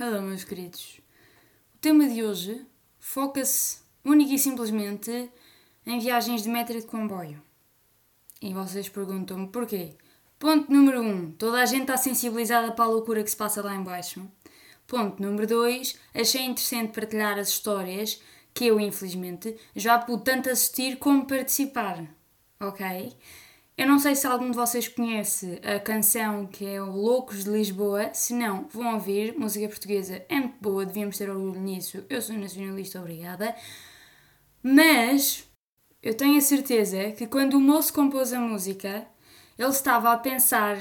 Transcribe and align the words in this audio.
Hello, 0.00 0.22
meus 0.22 0.42
queridos. 0.42 1.02
O 1.74 1.78
tema 1.78 2.08
de 2.08 2.24
hoje 2.24 2.66
foca-se 2.98 3.80
única 4.02 4.32
e 4.32 4.38
simplesmente 4.38 5.30
em 5.84 5.98
viagens 5.98 6.44
de 6.44 6.48
metro 6.48 6.78
e 6.78 6.80
de 6.80 6.86
comboio. 6.86 7.42
E 8.40 8.54
vocês 8.54 8.88
perguntam-me 8.88 9.48
porquê? 9.48 9.94
Ponto 10.38 10.72
número 10.72 11.02
1. 11.02 11.06
Um, 11.06 11.32
toda 11.32 11.60
a 11.60 11.66
gente 11.66 11.82
está 11.82 11.98
sensibilizada 11.98 12.72
para 12.72 12.86
a 12.86 12.88
loucura 12.88 13.22
que 13.22 13.30
se 13.30 13.36
passa 13.36 13.62
lá 13.62 13.74
embaixo. 13.74 14.26
Ponto 14.86 15.22
número 15.22 15.46
2. 15.46 15.98
Achei 16.14 16.40
interessante 16.40 16.94
partilhar 16.94 17.38
as 17.38 17.50
histórias 17.50 18.18
que 18.54 18.68
eu, 18.68 18.80
infelizmente, 18.80 19.54
já 19.76 19.98
pude 19.98 20.24
tanto 20.24 20.48
assistir 20.48 20.96
como 20.96 21.26
participar. 21.26 22.02
Ok? 22.58 23.14
Eu 23.82 23.88
não 23.88 23.98
sei 23.98 24.14
se 24.14 24.28
algum 24.28 24.48
de 24.48 24.56
vocês 24.56 24.86
conhece 24.86 25.60
a 25.64 25.80
canção 25.80 26.46
que 26.46 26.64
é 26.64 26.80
o 26.80 26.92
Loucos 26.92 27.42
de 27.42 27.50
Lisboa. 27.50 28.14
Se 28.14 28.32
não, 28.32 28.68
vão 28.68 28.94
ouvir. 28.94 29.36
Música 29.36 29.68
portuguesa 29.68 30.24
é 30.28 30.36
muito 30.36 30.54
boa, 30.60 30.86
devíamos 30.86 31.18
ter 31.18 31.28
orgulho 31.28 31.60
nisso. 31.60 32.04
Eu 32.08 32.22
sou 32.22 32.36
nacionalista, 32.36 33.00
obrigada. 33.00 33.56
Mas 34.62 35.44
eu 36.00 36.16
tenho 36.16 36.38
a 36.38 36.40
certeza 36.40 37.10
que 37.10 37.26
quando 37.26 37.54
o 37.54 37.60
moço 37.60 37.92
compôs 37.92 38.32
a 38.32 38.38
música, 38.38 39.04
ele 39.58 39.70
estava 39.70 40.12
a 40.12 40.16
pensar 40.16 40.78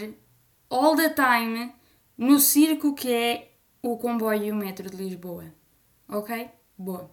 all 0.69 0.95
the 0.95 1.09
time 1.09 1.73
no 2.15 2.39
circo 2.39 2.93
que 2.93 3.11
é 3.11 3.51
o 3.81 3.97
comboio 3.97 4.43
e 4.43 4.51
o 4.51 4.55
metro 4.55 4.87
de 4.91 4.97
Lisboa. 4.97 5.45
Ok? 6.07 6.51
Boa. 6.77 7.09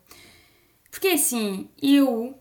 Porque 0.91 1.09
assim, 1.09 1.71
eu 1.81 2.39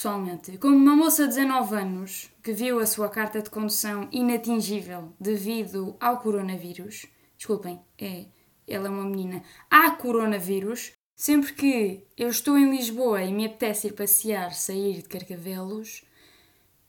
pessoalmente, 0.00 0.56
como 0.56 0.74
uma 0.74 0.96
moça 0.96 1.28
de 1.28 1.34
19 1.34 1.76
anos 1.76 2.30
que 2.42 2.54
viu 2.54 2.78
a 2.80 2.86
sua 2.86 3.10
carta 3.10 3.42
de 3.42 3.50
condução 3.50 4.08
inatingível 4.10 5.12
devido 5.20 5.94
ao 6.00 6.20
coronavírus, 6.20 7.04
desculpem, 7.36 7.78
é, 7.98 8.24
ela 8.66 8.86
é 8.86 8.90
uma 8.90 9.04
menina, 9.04 9.42
há 9.70 9.90
coronavírus, 9.90 10.92
sempre 11.14 11.52
que 11.52 12.06
eu 12.16 12.30
estou 12.30 12.56
em 12.56 12.74
Lisboa 12.74 13.22
e 13.22 13.30
me 13.30 13.44
apetece 13.44 13.88
ir 13.88 13.92
passear, 13.92 14.54
sair 14.54 15.02
de 15.02 15.08
Carcavelos, 15.08 16.02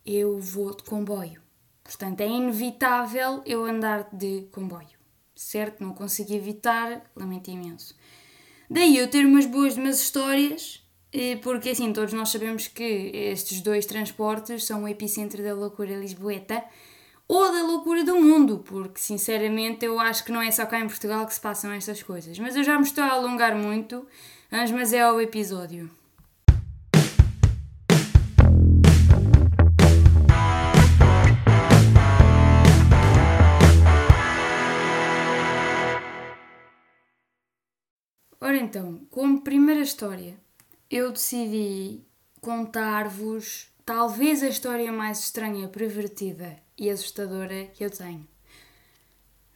eu 0.05 0.39
vou 0.39 0.73
de 0.73 0.83
comboio. 0.83 1.41
Portanto, 1.83 2.21
é 2.21 2.27
inevitável 2.27 3.41
eu 3.45 3.65
andar 3.65 4.07
de 4.13 4.47
comboio. 4.53 5.01
Certo? 5.35 5.83
Não 5.83 5.93
consigo 5.93 6.33
evitar, 6.33 7.11
lamento 7.13 7.51
imenso. 7.51 7.93
Daí 8.69 8.95
eu 8.95 9.09
ter 9.09 9.25
umas 9.25 9.45
boas 9.45 9.75
umas 9.75 9.99
histórias 9.99 10.81
porque 11.41 11.69
assim, 11.69 11.91
todos 11.91 12.13
nós 12.13 12.29
sabemos 12.29 12.67
que 12.67 12.83
estes 13.13 13.61
dois 13.61 13.85
transportes 13.85 14.63
são 14.63 14.83
o 14.83 14.87
epicentro 14.87 15.43
da 15.43 15.53
loucura 15.53 15.95
lisboeta 15.95 16.63
ou 17.27 17.51
da 17.51 17.63
loucura 17.63 18.03
do 18.03 18.19
mundo, 18.19 18.59
porque 18.65 18.99
sinceramente 18.99 19.85
eu 19.85 19.99
acho 19.99 20.23
que 20.25 20.31
não 20.31 20.41
é 20.41 20.51
só 20.51 20.65
cá 20.65 20.79
em 20.79 20.87
Portugal 20.87 21.25
que 21.25 21.33
se 21.33 21.39
passam 21.39 21.71
estas 21.71 22.03
coisas. 22.03 22.37
Mas 22.39 22.55
eu 22.55 22.63
já 22.63 22.77
me 22.77 22.83
estou 22.83 23.03
a 23.03 23.11
alongar 23.11 23.55
muito, 23.55 24.05
mas 24.51 24.93
é 24.93 25.01
ao 25.01 25.21
episódio. 25.21 25.89
Ora 38.43 38.57
então, 38.57 39.07
como 39.09 39.41
primeira 39.41 39.81
história, 39.81 40.35
eu 40.91 41.09
decidi 41.09 42.01
contar-vos 42.41 43.69
talvez 43.85 44.43
a 44.43 44.49
história 44.49 44.91
mais 44.91 45.19
estranha, 45.19 45.69
pervertida 45.69 46.57
e 46.77 46.89
assustadora 46.89 47.65
que 47.67 47.85
eu 47.85 47.89
tenho. 47.89 48.27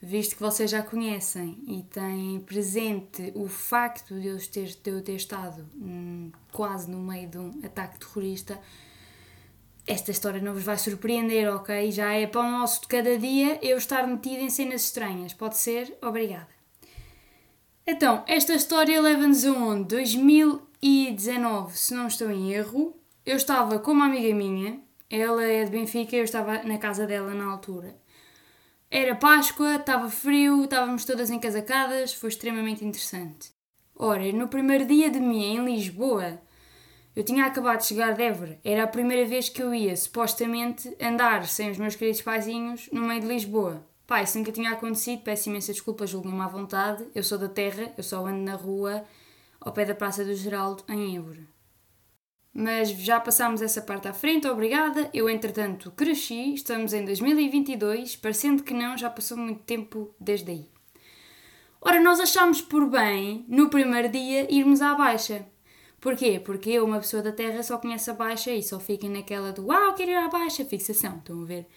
Visto 0.01 0.35
que 0.35 0.41
vocês 0.41 0.71
já 0.71 0.81
conhecem 0.81 1.61
e 1.67 1.83
têm 1.83 2.39
presente 2.39 3.33
o 3.35 3.47
facto 3.47 4.17
de 4.19 4.27
eu 4.27 4.37
ter, 4.49 4.67
de 4.81 4.89
eu 4.89 5.01
ter 5.01 5.15
estado 5.15 5.67
hum, 5.75 6.31
quase 6.53 6.89
no 6.89 6.99
meio 6.99 7.27
de 7.27 7.37
um 7.37 7.59
ataque 7.63 7.99
terrorista, 7.99 8.59
esta 9.87 10.11
história 10.11 10.41
não 10.41 10.53
vos 10.53 10.63
vai 10.63 10.77
surpreender, 10.77 11.53
ok? 11.53 11.91
Já 11.91 12.13
é 12.13 12.25
para 12.27 12.41
o 12.41 12.51
nosso 12.51 12.81
de 12.81 12.87
cada 12.87 13.17
dia 13.17 13.59
eu 13.61 13.77
estar 13.77 14.07
metido 14.07 14.41
em 14.41 14.49
cenas 14.49 14.85
estranhas. 14.85 15.33
Pode 15.33 15.57
ser? 15.57 15.97
Obrigada. 16.01 16.47
Então, 17.85 18.23
esta 18.27 18.53
história 18.53 18.99
leva-nos 19.01 19.45
a 19.45 19.51
onde? 19.51 19.95
2000 19.95 20.65
2019, 20.81 21.77
se 21.77 21.93
não 21.93 22.07
estou 22.07 22.29
em 22.31 22.53
erro, 22.53 22.95
eu 23.25 23.37
estava 23.37 23.79
com 23.79 23.91
uma 23.91 24.05
amiga 24.05 24.33
minha, 24.35 24.79
ela 25.09 25.43
é 25.43 25.63
de 25.63 25.71
Benfica, 25.71 26.15
eu 26.15 26.23
estava 26.23 26.63
na 26.63 26.77
casa 26.77 27.07
dela 27.07 27.33
na 27.33 27.45
altura. 27.45 27.95
Era 28.89 29.15
Páscoa, 29.15 29.75
estava 29.75 30.09
frio, 30.09 30.63
estávamos 30.63 31.05
todas 31.05 31.29
encasacadas, 31.29 32.13
foi 32.13 32.29
extremamente 32.29 32.85
interessante. 32.85 33.51
Ora, 33.95 34.31
no 34.31 34.47
primeiro 34.47 34.85
dia 34.85 35.09
de 35.09 35.19
mim 35.19 35.43
em 35.43 35.65
Lisboa, 35.65 36.39
eu 37.15 37.23
tinha 37.23 37.45
acabado 37.45 37.79
de 37.79 37.85
chegar 37.85 38.13
de 38.13 38.21
Évora. 38.21 38.59
Era 38.63 38.83
a 38.83 38.87
primeira 38.87 39.27
vez 39.27 39.49
que 39.49 39.63
eu 39.63 39.73
ia, 39.73 39.95
supostamente, 39.95 40.95
andar 41.01 41.47
sem 41.47 41.71
os 41.71 41.77
meus 41.77 41.95
queridos 41.95 42.21
paizinhos 42.21 42.89
no 42.91 43.01
meio 43.01 43.21
de 43.21 43.27
Lisboa. 43.27 43.85
Pai, 44.05 44.23
isso 44.23 44.37
nunca 44.37 44.51
tinha 44.51 44.71
acontecido, 44.71 45.23
peço 45.23 45.49
imensa 45.49 45.71
desculpa, 45.71 46.05
julguem-me 46.05 46.41
à 46.41 46.47
vontade. 46.47 47.05
Eu 47.15 47.23
sou 47.23 47.37
da 47.37 47.49
terra, 47.49 47.91
eu 47.97 48.03
só 48.03 48.25
ando 48.25 48.43
na 48.43 48.55
rua 48.55 49.03
ao 49.65 49.73
pé 49.73 49.83
da 49.83 49.95
Praça 49.95 50.23
do 50.23 50.35
Geraldo, 50.35 50.83
em 50.87 51.17
Évora. 51.17 51.45
Mas 52.53 52.89
já 52.89 53.19
passámos 53.19 53.63
essa 53.63 53.81
parte 53.81 54.07
à 54.07 54.13
frente, 54.13 54.47
obrigada. 54.47 55.09
Eu, 55.11 55.27
entretanto, 55.27 55.91
cresci, 55.91 56.53
estamos 56.53 56.93
em 56.93 57.03
2022, 57.03 58.15
parecendo 58.15 58.63
que 58.63 58.73
não, 58.73 58.95
já 58.95 59.09
passou 59.09 59.35
muito 59.35 59.63
tempo 59.63 60.15
desde 60.19 60.51
aí. 60.51 60.69
Ora, 61.81 61.99
nós 61.99 62.19
achámos 62.19 62.61
por 62.61 62.87
bem, 62.89 63.43
no 63.49 63.69
primeiro 63.69 64.07
dia, 64.07 64.47
irmos 64.53 64.81
à 64.81 64.93
Baixa. 64.93 65.45
Porquê? 65.99 66.39
Porque 66.39 66.69
eu, 66.69 66.85
uma 66.85 66.99
pessoa 66.99 67.23
da 67.23 67.31
Terra, 67.31 67.63
só 67.63 67.79
conheço 67.79 68.11
a 68.11 68.13
Baixa 68.13 68.51
e 68.51 68.61
só 68.61 68.79
fiquem 68.79 69.09
naquela 69.09 69.51
do 69.51 69.65
Uau, 69.65 69.95
quero 69.95 70.11
ir 70.11 70.15
à 70.15 70.29
Baixa, 70.29 70.63
fixação, 70.63 71.17
estão 71.17 71.41
a 71.41 71.45
ver? 71.45 71.67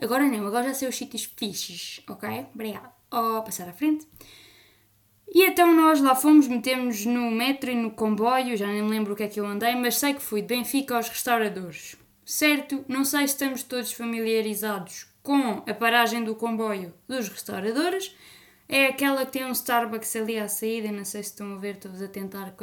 Agora 0.00 0.24
não, 0.24 0.46
agora 0.46 0.68
já 0.68 0.74
sei 0.74 0.88
os 0.88 0.96
sítios 0.96 1.24
fixes, 1.36 2.02
ok? 2.08 2.46
Obrigada. 2.52 2.92
Oh, 3.10 3.42
passar 3.42 3.68
à 3.68 3.72
frente. 3.72 4.06
E 5.30 5.44
então 5.44 5.74
nós 5.74 6.00
lá 6.00 6.14
fomos, 6.14 6.48
metemos 6.48 7.04
no 7.04 7.30
metro 7.30 7.70
e 7.70 7.74
no 7.74 7.90
comboio, 7.90 8.56
já 8.56 8.66
nem 8.66 8.82
me 8.82 8.90
lembro 8.90 9.12
o 9.12 9.16
que 9.16 9.24
é 9.24 9.28
que 9.28 9.38
eu 9.38 9.46
andei, 9.46 9.74
mas 9.74 9.96
sei 9.96 10.14
que 10.14 10.22
fui 10.22 10.40
de 10.40 10.48
Benfica 10.48 10.96
aos 10.96 11.08
restauradores. 11.08 11.96
Certo, 12.24 12.84
não 12.88 13.04
sei 13.04 13.20
se 13.20 13.34
estamos 13.34 13.62
todos 13.62 13.92
familiarizados 13.92 15.06
com 15.22 15.62
a 15.66 15.74
paragem 15.74 16.24
do 16.24 16.34
comboio 16.34 16.94
dos 17.06 17.28
restauradores. 17.28 18.14
É 18.68 18.86
aquela 18.86 19.24
que 19.24 19.32
tem 19.32 19.44
um 19.44 19.52
Starbucks 19.52 20.14
ali 20.16 20.38
à 20.38 20.48
saída, 20.48 20.92
não 20.92 21.04
sei 21.04 21.22
se 21.22 21.30
estão 21.30 21.54
a 21.54 21.58
ver, 21.58 21.74
estou-vos 21.74 22.02
a 22.02 22.08
tentar. 22.08 22.54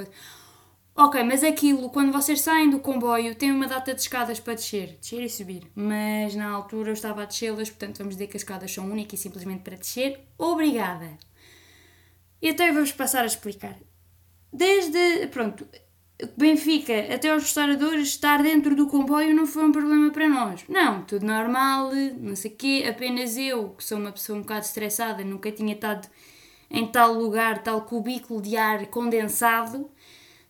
Ok, 0.96 1.24
mas 1.24 1.44
aquilo, 1.44 1.90
quando 1.90 2.12
vocês 2.12 2.42
saem 2.42 2.70
do 2.70 2.80
comboio, 2.80 3.36
tem 3.36 3.52
uma 3.52 3.68
data 3.68 3.94
de 3.94 4.02
escadas 4.02 4.40
para 4.40 4.54
descer, 4.54 4.98
descer 5.00 5.22
e 5.24 5.30
subir. 5.30 5.64
Mas 5.76 6.36
na 6.36 6.50
altura 6.50 6.90
eu 6.90 6.94
estava 6.94 7.24
a 7.24 7.26
descê-las, 7.26 7.70
portanto 7.70 7.98
vamos 7.98 8.16
dizer 8.16 8.28
que 8.28 8.38
as 8.38 8.44
escadas 8.44 8.72
são 8.72 8.86
únicas 8.86 9.20
e 9.20 9.24
simplesmente 9.24 9.62
para 9.62 9.78
descer. 9.78 10.20
Obrigada! 10.38 11.18
E 12.42 12.50
até 12.50 12.72
vamos 12.72 12.92
passar 12.92 13.24
a 13.24 13.28
explicar. 13.28 13.76
Desde, 14.52 15.28
pronto, 15.28 15.68
Benfica 16.38 17.14
até 17.14 17.30
aos 17.30 17.44
restauradores, 17.44 18.08
estar 18.08 18.42
dentro 18.42 18.74
do 18.74 18.88
comboio 18.88 19.36
não 19.36 19.46
foi 19.46 19.66
um 19.66 19.72
problema 19.72 20.12
para 20.12 20.30
nós. 20.30 20.64
Não, 20.70 21.04
tudo 21.04 21.26
normal, 21.26 21.92
não 22.18 22.36
sei 22.36 22.52
o 22.52 22.56
quê. 22.56 22.86
Apenas 22.90 23.36
eu, 23.36 23.72
que 23.72 23.84
sou 23.84 23.98
uma 23.98 24.14
pessoa 24.14 24.38
um 24.38 24.42
bocado 24.42 24.66
estressada, 24.66 25.24
nunca 25.26 25.52
tinha 25.52 25.74
estado 25.74 26.08
em 26.72 26.88
tal 26.88 27.14
lugar, 27.14 27.62
tal 27.64 27.82
cubículo 27.82 28.42
de 28.42 28.56
ar 28.56 28.86
condensado, 28.88 29.92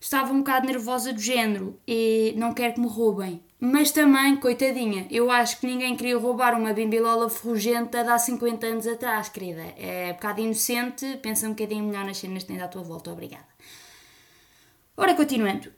estava 0.00 0.32
um 0.32 0.38
bocado 0.38 0.66
nervosa 0.66 1.12
do 1.12 1.20
género 1.20 1.78
e 1.86 2.32
não 2.36 2.54
quero 2.54 2.74
que 2.74 2.80
me 2.80 2.88
roubem. 2.88 3.42
Mas 3.58 3.90
também, 3.90 4.36
coitadinha, 4.36 5.06
eu 5.10 5.30
acho 5.30 5.58
que 5.60 5.66
ninguém 5.66 5.96
queria 5.96 6.18
roubar 6.18 6.54
uma 6.58 6.74
bimbilola 6.74 7.30
ferrugenta 7.30 8.04
de 8.04 8.10
há 8.10 8.18
50 8.18 8.66
anos 8.66 8.86
atrás, 8.86 9.30
querida. 9.30 9.62
É 9.78 10.10
um 10.10 10.14
bocado 10.14 10.40
inocente, 10.42 11.18
pensa 11.22 11.46
um 11.46 11.50
bocadinho 11.50 11.84
melhor 11.84 12.04
nas 12.04 12.18
cenas 12.18 12.42
que 12.42 12.52
tens 12.52 12.62
à 12.62 12.68
tua 12.68 12.82
volta, 12.82 13.10
obrigada. 13.10 13.46
Ora, 14.94 15.14
continuando. 15.14 15.72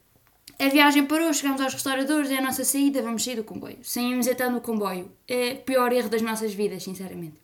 A 0.58 0.68
viagem 0.68 1.06
parou, 1.06 1.32
chegamos 1.32 1.60
aos 1.60 1.72
restauradores, 1.72 2.32
é 2.32 2.38
a 2.38 2.42
nossa 2.42 2.64
saída, 2.64 3.00
vamos 3.00 3.22
sair 3.22 3.36
do 3.36 3.44
comboio. 3.44 3.78
Saímos 3.82 4.26
então 4.26 4.52
do 4.52 4.60
comboio. 4.60 5.12
É 5.28 5.52
o 5.52 5.58
pior 5.58 5.92
erro 5.92 6.08
das 6.08 6.20
nossas 6.20 6.52
vidas, 6.52 6.82
sinceramente. 6.82 7.40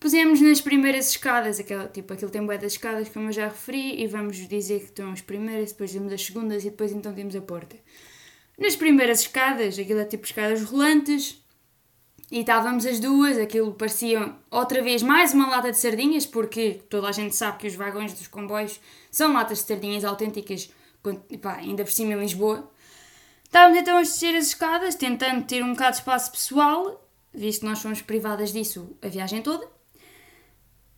Pusemos 0.00 0.40
nas 0.40 0.62
primeiras 0.62 1.10
escadas, 1.10 1.60
aquela, 1.60 1.86
tipo, 1.88 2.12
aquele 2.12 2.30
tem 2.30 2.44
bué 2.44 2.56
das 2.56 2.72
escadas, 2.72 3.10
como 3.10 3.28
eu 3.28 3.32
já 3.32 3.48
referi, 3.48 4.02
e 4.02 4.06
vamos 4.06 4.36
dizer 4.48 4.80
que 4.80 4.86
estão 4.86 5.12
as 5.12 5.20
primeiras, 5.20 5.72
depois 5.72 5.92
temos 5.92 6.10
as 6.10 6.24
segundas 6.24 6.64
e 6.64 6.70
depois 6.70 6.90
então 6.90 7.12
temos 7.14 7.36
a 7.36 7.40
porta. 7.42 7.76
Nas 8.58 8.76
primeiras 8.76 9.20
escadas, 9.20 9.78
aquilo 9.78 10.00
é 10.00 10.04
tipo 10.04 10.24
escadas 10.24 10.62
rolantes, 10.62 11.42
e 12.32 12.40
estávamos 12.40 12.86
as 12.86 12.98
duas, 12.98 13.36
aquilo 13.36 13.74
parecia 13.74 14.34
outra 14.50 14.82
vez 14.82 15.02
mais 15.02 15.34
uma 15.34 15.50
lata 15.50 15.70
de 15.70 15.76
sardinhas, 15.76 16.24
porque 16.24 16.80
toda 16.88 17.08
a 17.08 17.12
gente 17.12 17.36
sabe 17.36 17.58
que 17.58 17.66
os 17.66 17.74
vagões 17.74 18.14
dos 18.14 18.26
comboios 18.26 18.80
são 19.10 19.34
latas 19.34 19.58
de 19.58 19.64
sardinhas 19.64 20.02
autênticas, 20.02 20.70
pá, 21.42 21.56
ainda 21.56 21.84
por 21.84 21.92
cima 21.92 22.14
em 22.14 22.20
Lisboa. 22.20 22.70
Estávamos 23.44 23.78
então 23.78 23.98
a 23.98 24.00
descer 24.00 24.34
as 24.34 24.46
escadas, 24.46 24.94
tentando 24.94 25.44
ter 25.44 25.62
um 25.62 25.72
bocado 25.72 25.92
de 25.92 25.98
espaço 25.98 26.32
pessoal, 26.32 27.06
visto 27.34 27.60
que 27.60 27.66
nós 27.66 27.82
fomos 27.82 28.00
privadas 28.00 28.50
disso 28.50 28.96
a 29.02 29.08
viagem 29.08 29.42
toda. 29.42 29.68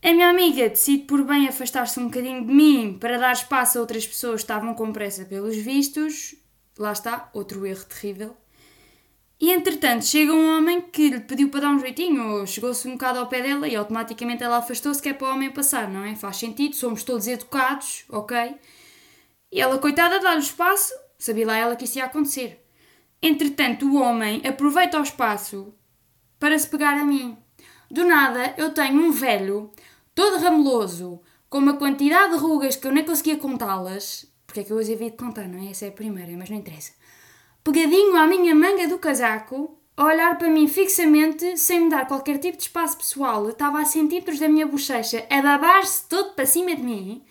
A 0.01 0.13
minha 0.13 0.29
amiga 0.29 0.69
decide 0.69 1.03
por 1.03 1.25
bem 1.25 1.49
afastar-se 1.49 1.99
um 1.99 2.05
bocadinho 2.05 2.47
de 2.47 2.55
mim 2.55 2.97
para 3.01 3.19
dar 3.19 3.33
espaço 3.33 3.79
a 3.79 3.81
outras 3.81 4.07
pessoas 4.07 4.37
que 4.37 4.45
estavam 4.45 4.73
com 4.75 4.93
pressa 4.93 5.25
pelos 5.25 5.57
vistos. 5.57 6.37
Lá 6.79 6.93
está, 6.93 7.31
outro 7.33 7.65
erro 7.67 7.85
terrível. 7.85 8.37
E 9.41 9.51
entretanto 9.51 10.05
chega 10.07 10.33
um 10.33 10.57
homem 10.57 10.81
que 10.81 11.11
lhe 11.11 11.21
pediu 11.21 11.51
para 11.51 11.61
dar 11.61 11.71
um 11.71 11.79
jeitinho, 11.79 12.47
chegou-se 12.47 12.87
um 12.89 12.93
bocado 12.93 13.19
ao 13.19 13.27
pé 13.27 13.43
dela 13.43 13.69
e 13.69 13.77
automaticamente 13.77 14.43
ela 14.43 14.59
afastou-se 14.59 15.03
que 15.03 15.09
é 15.09 15.13
para 15.13 15.29
o 15.29 15.33
homem 15.33 15.51
passar, 15.51 15.89
não 15.89 16.05
é? 16.05 16.15
Faz 16.15 16.37
sentido, 16.37 16.75
somos 16.77 17.03
todos 17.03 17.27
educados, 17.27 18.05
ok? 18.09 18.57
E 19.53 19.61
ela, 19.61 19.79
coitada, 19.79 20.19
dá-lhe 20.21 20.41
espaço, 20.41 20.93
sabia 21.19 21.47
lá 21.47 21.57
ela 21.57 21.77
que 21.77 21.85
isso 21.85 21.99
ia 21.99 22.07
acontecer. 22.07 22.65
Entretanto, 23.21 23.87
o 23.87 24.01
homem 24.01 24.43
aproveita 24.47 24.99
o 24.99 25.03
espaço 25.03 25.75
para 26.39 26.59
se 26.59 26.69
pegar 26.69 26.95
a 26.99 27.05
mim. 27.05 27.37
Do 27.91 28.05
nada, 28.05 28.55
eu 28.57 28.73
tenho 28.73 29.01
um 29.01 29.11
velho, 29.13 29.71
todo 30.15 30.43
rameloso, 30.43 31.21
com 31.49 31.59
uma 31.59 31.77
quantidade 31.77 32.33
de 32.33 32.39
rugas 32.39 32.77
que 32.77 32.87
eu 32.87 32.93
nem 32.93 33.05
conseguia 33.05 33.37
contá-las. 33.37 34.27
Porque 34.55 34.61
é 34.61 34.65
que 34.67 34.73
eu 34.73 34.77
hoje 34.77 34.95
havia 34.95 35.11
de 35.11 35.17
contar, 35.17 35.49
não 35.49 35.67
é? 35.67 35.73
Essa 35.73 35.87
é 35.87 35.89
a 35.89 35.91
primeira, 35.93 36.31
mas 36.37 36.49
não 36.49 36.57
interessa. 36.57 36.93
Pegadinho 37.65 38.15
à 38.15 38.25
minha 38.25 38.55
manga 38.55 38.87
do 38.87 39.01
casaco, 39.01 39.77
a 39.97 40.05
olhar 40.05 40.39
para 40.39 40.49
mim 40.49 40.69
fixamente, 40.69 41.57
sem 41.57 41.81
me 41.81 41.91
dar 41.91 42.07
qualquer 42.07 42.39
tipo 42.39 42.57
de 42.57 42.63
espaço 42.63 42.97
pessoal, 42.97 43.49
estava 43.49 43.81
a 43.81 43.85
centímetros 43.85 44.39
da 44.39 44.49
minha 44.49 44.65
bochecha, 44.65 45.27
a 45.29 45.43
babar-se 45.43 46.09
todo 46.09 46.35
para 46.35 46.47
cima 46.47 46.77
de 46.77 46.83
mim. 46.85 47.25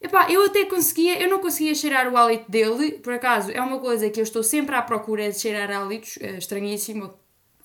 Epá, 0.00 0.30
eu 0.30 0.44
até 0.44 0.64
conseguia, 0.64 1.20
eu 1.20 1.28
não 1.28 1.40
conseguia 1.40 1.74
cheirar 1.74 2.06
o 2.06 2.16
hálito 2.16 2.48
dele, 2.48 2.92
por 2.92 3.14
acaso 3.14 3.50
é 3.50 3.60
uma 3.60 3.80
coisa 3.80 4.08
que 4.08 4.20
eu 4.20 4.24
estou 4.24 4.44
sempre 4.44 4.76
à 4.76 4.80
procura 4.80 5.28
de 5.28 5.40
cheirar 5.40 5.72
hálitos, 5.72 6.18
é 6.20 6.38
estranhíssimo, 6.38 7.12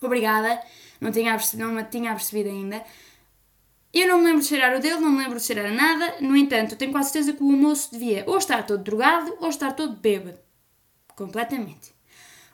obrigada, 0.01 0.59
não 0.99 1.11
tinha, 1.11 1.37
não 1.53 1.73
me 1.73 1.83
tinha 1.83 2.11
percebido 2.11 2.49
ainda. 2.49 2.83
Eu 3.95 4.09
não 4.09 4.17
me 4.19 4.25
lembro 4.25 4.41
de 4.41 4.47
cheirar 4.47 4.75
o 4.75 4.79
dele, 4.81 4.99
não 4.99 5.09
me 5.09 5.19
lembro 5.19 5.39
de 5.39 5.45
cheirar 5.45 5.73
nada, 5.73 6.15
no 6.19 6.35
entanto, 6.35 6.75
tenho 6.75 6.91
quase 6.91 7.11
certeza 7.11 7.31
que 7.31 7.41
o 7.41 7.45
moço 7.45 7.93
devia 7.93 8.25
ou 8.27 8.37
estar 8.37 8.65
todo 8.65 8.83
drogado 8.83 9.37
ou 9.39 9.47
estar 9.47 9.71
todo 9.71 9.95
bêbado. 9.95 10.37
Completamente. 11.15 11.95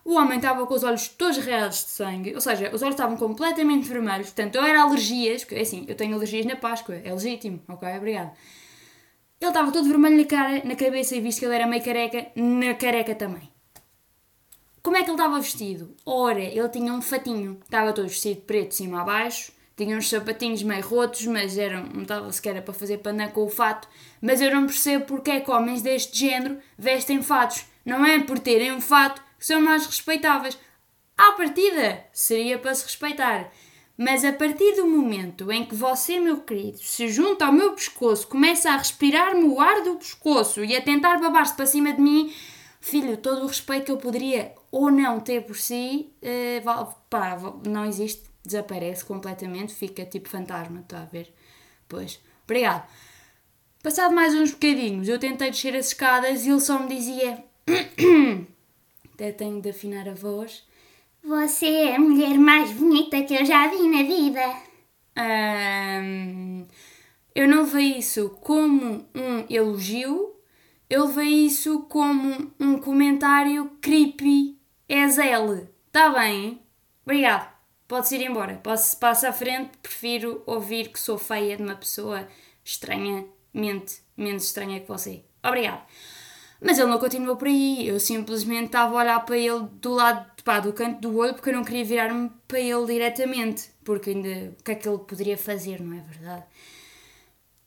O 0.05 0.13
homem 0.13 0.37
estava 0.37 0.67
com 0.67 0.73
os 0.75 0.83
olhos 0.83 1.07
todos 1.07 1.37
reados 1.37 1.83
de 1.83 1.89
sangue, 1.89 2.35
ou 2.35 2.41
seja, 2.41 2.69
os 2.71 2.83
olhos 2.83 2.93
estavam 2.93 3.17
completamente 3.17 3.87
vermelhos, 3.87 4.27
portanto, 4.27 4.57
ou 4.57 4.63
era 4.63 4.83
alergias, 4.83 5.43
porque 5.43 5.59
assim, 5.59 5.83
eu 5.87 5.95
tenho 5.95 6.13
alergias 6.13 6.45
na 6.45 6.55
Páscoa, 6.55 6.95
é 7.03 7.11
legítimo, 7.11 7.59
ok, 7.67 7.89
obrigado. 7.97 8.37
Ele 9.39 9.49
estava 9.49 9.71
todo 9.71 9.87
vermelho 9.87 10.17
na 10.17 10.25
cara, 10.25 10.61
na 10.63 10.75
cabeça, 10.75 11.15
e 11.15 11.21
visto 11.21 11.39
que 11.39 11.45
ele 11.45 11.55
era 11.55 11.65
meio 11.65 11.83
careca, 11.83 12.31
na 12.35 12.75
careca 12.75 13.15
também. 13.15 13.51
Como 14.83 14.95
é 14.95 14.99
que 15.03 15.09
ele 15.09 15.17
estava 15.17 15.39
vestido? 15.39 15.95
Ora, 16.05 16.39
ele 16.39 16.69
tinha 16.69 16.93
um 16.93 17.01
fatinho, 17.01 17.59
estava 17.63 17.93
todo 17.93 18.07
vestido 18.07 18.41
preto 18.41 18.69
de 18.69 18.75
cima 18.75 19.01
a 19.01 19.03
baixo, 19.03 19.51
tinha 19.75 19.97
uns 19.97 20.09
sapatinhos 20.09 20.63
meio 20.63 20.85
rotos, 20.85 21.25
mas 21.25 21.57
eram, 21.57 21.85
não 21.85 22.03
estava 22.03 22.31
sequer 22.31 22.61
para 22.61 22.73
fazer 22.73 22.97
panã 22.99 23.27
com 23.27 23.45
o 23.45 23.49
fato. 23.49 23.87
Mas 24.21 24.41
eu 24.41 24.53
não 24.53 24.65
percebo 24.65 25.05
porque 25.05 25.31
é 25.31 25.39
que 25.39 25.51
homens 25.51 25.81
deste 25.81 26.19
género 26.19 26.59
vestem 26.77 27.21
fatos. 27.21 27.65
Não 27.85 28.05
é 28.05 28.19
por 28.19 28.37
terem 28.37 28.71
um 28.71 28.81
fato 28.81 29.21
que 29.39 29.45
são 29.45 29.59
mais 29.61 29.85
respeitáveis. 29.85 30.57
À 31.17 31.31
partida, 31.33 32.03
seria 32.11 32.57
para 32.57 32.75
se 32.75 32.83
respeitar. 32.83 33.51
Mas 33.97 34.25
a 34.25 34.33
partir 34.33 34.75
do 34.75 34.87
momento 34.87 35.51
em 35.51 35.65
que 35.65 35.75
você, 35.75 36.19
meu 36.19 36.37
querido, 36.37 36.79
se 36.79 37.07
junta 37.07 37.45
ao 37.45 37.53
meu 37.53 37.73
pescoço, 37.73 38.27
começa 38.27 38.71
a 38.71 38.77
respirar-me 38.77 39.43
o 39.43 39.59
ar 39.59 39.83
do 39.83 39.95
pescoço 39.95 40.63
e 40.63 40.75
a 40.75 40.81
tentar 40.81 41.19
babar-se 41.19 41.53
para 41.53 41.67
cima 41.67 41.93
de 41.93 42.01
mim, 42.01 42.33
filho, 42.79 43.17
todo 43.17 43.43
o 43.43 43.47
respeito 43.47 43.85
que 43.85 43.91
eu 43.91 43.97
poderia 43.97 44.55
ou 44.71 44.89
não 44.89 45.19
ter 45.19 45.43
por 45.43 45.55
si, 45.55 46.11
uh, 46.23 46.95
pá, 47.09 47.37
não 47.67 47.85
existe, 47.85 48.23
desaparece 48.43 49.05
completamente, 49.05 49.73
fica 49.73 50.05
tipo 50.05 50.29
fantasma, 50.29 50.81
está 50.81 51.01
a 51.01 51.05
ver? 51.05 51.33
Pois, 51.87 52.19
obrigado. 52.43 52.87
Passado 53.83 54.13
mais 54.13 54.33
uns 54.35 54.51
bocadinhos, 54.51 55.07
eu 55.07 55.19
tentei 55.19 55.51
descer 55.51 55.75
as 55.75 55.87
escadas 55.87 56.45
e 56.45 56.49
ele 56.49 56.59
só 56.59 56.79
me 56.79 56.87
dizia. 56.87 57.43
Até 59.13 59.31
tenho 59.31 59.61
de 59.61 59.69
afinar 59.69 60.07
a 60.07 60.13
voz 60.13 60.63
você 61.23 61.67
é 61.67 61.95
a 61.95 61.99
mulher 61.99 62.37
mais 62.39 62.71
bonita 62.71 63.21
que 63.21 63.35
eu 63.35 63.45
já 63.45 63.67
vi 63.67 63.87
na 63.87 64.01
vida. 64.01 64.41
Um, 66.03 66.65
eu 67.35 67.47
não 67.47 67.63
vejo 67.63 67.99
isso 67.99 68.29
como 68.41 69.05
um 69.13 69.45
elogio, 69.47 70.35
eu 70.89 71.07
vejo 71.07 71.29
isso 71.29 71.79
como 71.81 72.51
um 72.59 72.79
comentário 72.79 73.71
creepy. 73.81 74.57
És 74.89 75.17
ele. 75.19 75.69
Está 75.87 76.09
bem? 76.09 76.59
Obrigado. 77.05 77.50
Pode 77.91 78.15
ir 78.15 78.21
embora. 78.21 78.55
Posso, 78.55 78.95
passo 78.95 79.27
à 79.27 79.33
frente. 79.33 79.71
Prefiro 79.83 80.41
ouvir 80.45 80.87
que 80.93 80.97
sou 80.97 81.17
feia 81.17 81.57
de 81.57 81.63
uma 81.63 81.75
pessoa 81.75 82.25
estranhamente 82.63 84.01
menos 84.15 84.45
estranha 84.45 84.79
que 84.79 84.87
você. 84.87 85.25
Obrigado. 85.43 85.85
Mas 86.61 86.79
ele 86.79 86.87
não 86.87 86.97
continuou 86.97 87.35
por 87.35 87.49
aí. 87.49 87.85
Eu 87.85 87.99
simplesmente 87.99 88.67
estava 88.67 88.93
a 88.93 89.03
olhar 89.03 89.19
para 89.25 89.37
ele 89.37 89.67
do 89.73 89.91
lado 89.91 90.25
pá, 90.41 90.61
do 90.61 90.71
canto 90.71 91.01
do 91.01 91.17
olho 91.17 91.33
porque 91.33 91.49
eu 91.49 91.53
não 91.53 91.65
queria 91.65 91.83
virar-me 91.83 92.31
para 92.47 92.61
ele 92.61 92.85
diretamente, 92.85 93.69
porque 93.83 94.11
ainda 94.11 94.55
o 94.57 94.63
que 94.63 94.71
é 94.71 94.75
que 94.75 94.87
ele 94.87 94.97
poderia 94.99 95.37
fazer, 95.37 95.81
não 95.81 95.97
é 95.97 95.99
verdade? 95.99 96.45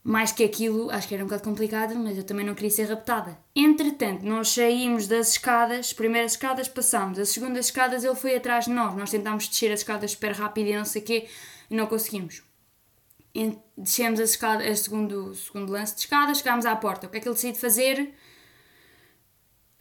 Mais 0.06 0.30
que 0.30 0.44
aquilo, 0.44 0.90
acho 0.90 1.08
que 1.08 1.14
era 1.14 1.24
um 1.24 1.26
bocado 1.26 1.42
complicado, 1.42 1.94
mas 1.96 2.18
eu 2.18 2.24
também 2.24 2.44
não 2.44 2.54
queria 2.54 2.70
ser 2.70 2.84
raptada. 2.84 3.38
Entretanto, 3.56 4.22
nós 4.22 4.50
saímos 4.50 5.06
das 5.06 5.30
escadas, 5.30 5.78
as 5.86 5.92
primeiras 5.94 6.32
escadas 6.32 6.68
passámos, 6.68 7.18
as 7.18 7.30
segundas 7.30 7.66
escadas 7.66 8.04
ele 8.04 8.14
foi 8.14 8.36
atrás 8.36 8.66
de 8.66 8.72
nós, 8.72 8.94
nós 8.94 9.10
tentámos 9.10 9.48
descer 9.48 9.72
as 9.72 9.80
escadas 9.80 10.10
super 10.10 10.32
rápido 10.32 10.68
e 10.68 10.76
não 10.76 10.84
sei 10.84 11.00
o 11.00 11.04
quê, 11.06 11.28
e 11.70 11.74
não 11.74 11.86
conseguimos. 11.86 12.42
Descemos 13.78 14.20
as 14.20 14.30
escadas, 14.30 14.66
a 14.66 14.76
segundo, 14.76 15.34
segundo 15.34 15.72
lance 15.72 15.94
de 15.94 16.00
escadas, 16.02 16.38
chegámos 16.38 16.66
à 16.66 16.76
porta. 16.76 17.06
O 17.06 17.10
que 17.10 17.16
é 17.16 17.20
que 17.20 17.26
ele 17.26 17.34
decide 17.34 17.58
fazer? 17.58 18.12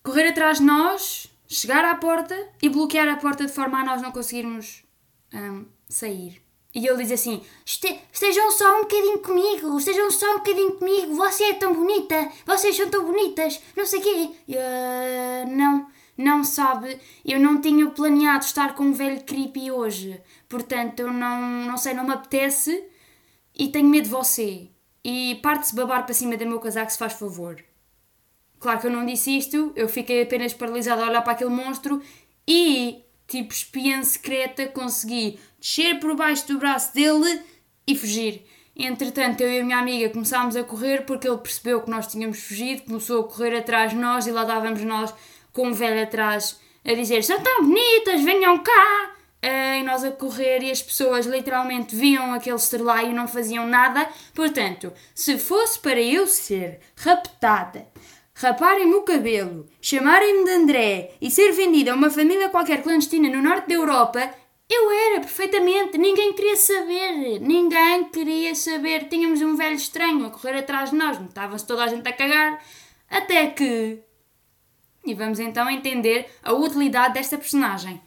Correr 0.02 0.30
atrás 0.30 0.60
de 0.60 0.64
nós, 0.64 1.28
chegar 1.48 1.84
à 1.84 1.96
porta 1.96 2.50
e 2.62 2.70
bloquear 2.70 3.10
a 3.10 3.18
porta 3.18 3.46
de 3.46 3.52
forma 3.52 3.80
a 3.80 3.84
nós 3.84 4.02
não 4.02 4.12
conseguirmos 4.12 4.84
um, 5.34 5.66
sair. 5.90 6.43
E 6.74 6.88
ele 6.88 7.04
diz 7.04 7.12
assim: 7.12 7.42
este, 7.66 8.00
Estejam 8.12 8.52
só 8.52 8.80
um 8.80 8.82
bocadinho 8.82 9.20
comigo, 9.20 9.78
estejam 9.78 10.10
só 10.10 10.32
um 10.32 10.38
bocadinho 10.40 10.72
comigo, 10.74 11.16
você 11.16 11.44
é 11.44 11.54
tão 11.54 11.74
bonita, 11.74 12.32
vocês 12.46 12.76
são 12.76 12.90
tão 12.90 13.06
bonitas, 13.06 13.62
não 13.76 13.86
sei 13.86 14.00
o 14.00 14.02
quê. 14.02 14.30
Uh, 14.50 15.50
não, 15.56 15.88
não 16.18 16.44
sabe, 16.44 17.00
eu 17.24 17.40
não 17.40 17.62
tinha 17.62 17.88
planeado 17.90 18.44
estar 18.44 18.76
com 18.76 18.84
um 18.84 18.94
velho 18.94 19.24
creepy 19.24 19.72
hoje, 19.72 20.20
portanto 20.50 21.02
eu 21.02 21.14
não, 21.14 21.42
não 21.66 21.78
sei, 21.78 21.94
não 21.94 22.06
me 22.06 22.14
apetece 22.14 22.84
e 23.56 23.68
tenho 23.68 23.88
medo 23.88 24.06
de 24.06 24.10
você. 24.10 24.68
E 25.04 25.36
parte-se 25.44 25.76
babar 25.76 26.06
para 26.06 26.14
cima 26.14 26.38
do 26.38 26.46
meu 26.46 26.60
casaco 26.60 26.92
se 26.92 26.98
faz 26.98 27.14
favor. 27.14 27.64
Claro 28.60 28.80
que 28.80 28.88
eu 28.88 28.92
não 28.92 29.06
disse 29.06 29.38
isto, 29.38 29.74
eu 29.76 29.90
fiquei 29.90 30.24
apenas 30.24 30.54
paralisada 30.54 31.04
a 31.04 31.10
olhar 31.10 31.22
para 31.22 31.34
aquele 31.34 31.50
monstro 31.50 32.02
e, 32.48 33.04
tipo 33.28 33.52
espiã 33.52 34.02
secreta, 34.04 34.68
consegui 34.68 35.38
descer 35.64 35.98
por 36.02 36.14
baixo 36.14 36.46
do 36.48 36.60
braço 36.60 36.94
dele 36.94 37.42
e 37.88 37.96
fugir. 37.96 38.46
Entretanto, 38.76 39.42
eu 39.42 39.50
e 39.50 39.60
a 39.62 39.64
minha 39.64 39.78
amiga 39.78 40.10
começámos 40.10 40.58
a 40.58 40.64
correr 40.64 41.06
porque 41.06 41.26
ele 41.26 41.38
percebeu 41.38 41.82
que 41.82 41.90
nós 41.90 42.06
tínhamos 42.08 42.44
fugido, 42.44 42.82
começou 42.82 43.22
a 43.22 43.24
correr 43.24 43.56
atrás 43.56 43.92
de 43.92 43.98
nós 43.98 44.28
e 44.28 44.32
lá 44.32 44.44
dávamos 44.44 44.82
nós 44.82 45.14
com 45.54 45.70
um 45.70 45.74
velho 45.74 46.04
atrás 46.04 46.60
a 46.84 46.94
dizer: 46.94 47.24
São 47.24 47.40
tão 47.40 47.64
bonitas, 47.64 48.22
venham 48.22 48.58
cá! 48.58 49.12
E 49.42 49.84
nós 49.84 50.04
a 50.04 50.12
correr 50.12 50.64
e 50.64 50.72
as 50.72 50.82
pessoas 50.82 51.26
literalmente 51.26 51.96
viam 51.96 52.34
aquele 52.34 52.56
estrelaio 52.56 53.12
e 53.12 53.14
não 53.14 53.28
faziam 53.28 53.68
nada. 53.68 54.08
Portanto, 54.34 54.92
se 55.14 55.38
fosse 55.38 55.80
para 55.80 56.02
eu 56.02 56.28
ser 56.28 56.80
raptada 56.96 57.88
raparem-me 58.36 58.96
o 58.96 59.04
cabelo, 59.04 59.68
chamarem-me 59.82 60.46
de 60.46 60.52
André 60.52 61.12
e 61.22 61.30
ser 61.30 61.52
vendida 61.52 61.92
a 61.92 61.96
uma 61.96 62.10
família 62.10 62.50
qualquer 62.50 62.82
clandestina 62.82 63.30
no 63.30 63.42
norte 63.42 63.68
da 63.68 63.76
Europa, 63.76 64.34
eu 64.70 64.92
era 64.92 65.20
perfeitamente, 65.22 65.98
ninguém 65.98 66.34
queria 66.34 66.56
saber, 66.56 67.40
ninguém 67.40 68.06
queria 68.10 68.56
saber. 68.56 69.08
Tínhamos 69.08 69.42
um 69.42 69.56
velho 69.56 69.76
estranho 69.76 70.26
a 70.26 70.30
correr 70.30 70.58
atrás 70.58 70.90
de 70.90 70.96
nós, 70.96 71.20
estava-se 71.20 71.66
toda 71.66 71.84
a 71.84 71.88
gente 71.88 72.08
a 72.08 72.14
cagar, 72.14 72.64
até 73.10 73.48
que. 73.48 74.00
E 75.06 75.14
vamos 75.14 75.40
então 75.40 75.70
entender 75.70 76.30
a 76.42 76.54
utilidade 76.54 77.16
desta 77.16 77.38
personagem. 77.38 78.02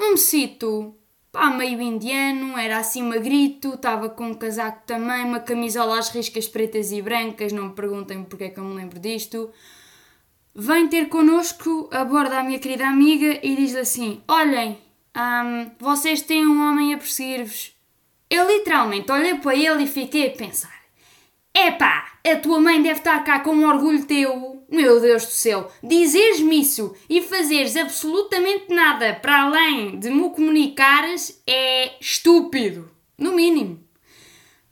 Um 0.00 0.16
cito 0.16 0.96
pá, 1.36 1.50
meio 1.50 1.82
indiano, 1.82 2.56
era 2.56 2.78
assim 2.78 3.02
magrito, 3.02 3.74
estava 3.74 4.08
com 4.08 4.28
um 4.28 4.34
casaco 4.34 4.82
também, 4.86 5.22
uma 5.22 5.38
camisola 5.38 5.98
às 5.98 6.08
riscas 6.08 6.48
pretas 6.48 6.90
e 6.92 7.02
brancas, 7.02 7.52
não 7.52 7.68
me 7.68 7.74
perguntem 7.74 8.24
porque 8.24 8.44
é 8.44 8.48
que 8.48 8.58
eu 8.58 8.64
me 8.64 8.74
lembro 8.74 8.98
disto. 8.98 9.50
Vem 10.54 10.88
ter 10.88 11.10
connosco, 11.10 11.90
aborda 11.92 12.38
a 12.38 12.42
minha 12.42 12.58
querida 12.58 12.88
amiga 12.88 13.38
e 13.42 13.54
diz-lhe 13.54 13.80
assim: 13.80 14.22
Olhem, 14.26 14.78
hum, 15.16 15.70
vocês 15.78 16.22
têm 16.22 16.46
um 16.46 16.68
homem 16.68 16.94
a 16.94 16.98
perseguir-vos. 16.98 17.74
Eu 18.28 18.46
literalmente 18.46 19.10
olhei 19.10 19.34
para 19.36 19.54
ele 19.54 19.84
e 19.84 19.88
fiquei 19.88 20.28
a 20.28 20.30
pensar: 20.30 20.76
Epá, 21.54 22.18
a 22.24 22.36
tua 22.36 22.60
mãe 22.60 22.82
deve 22.82 22.98
estar 22.98 23.24
cá 23.24 23.40
com 23.40 23.52
um 23.52 23.66
orgulho 23.66 24.04
teu. 24.04 24.62
Meu 24.68 25.00
Deus 25.00 25.24
do 25.24 25.30
céu, 25.30 25.70
dizeres-me 25.82 26.60
isso 26.60 26.94
e 27.08 27.22
fazeres 27.22 27.76
absolutamente 27.76 28.74
nada 28.74 29.14
para 29.14 29.42
além 29.42 29.98
de 29.98 30.10
me 30.10 30.28
comunicares 30.30 31.40
é 31.46 31.92
estúpido. 32.00 32.90
No 33.16 33.32
mínimo. 33.32 33.80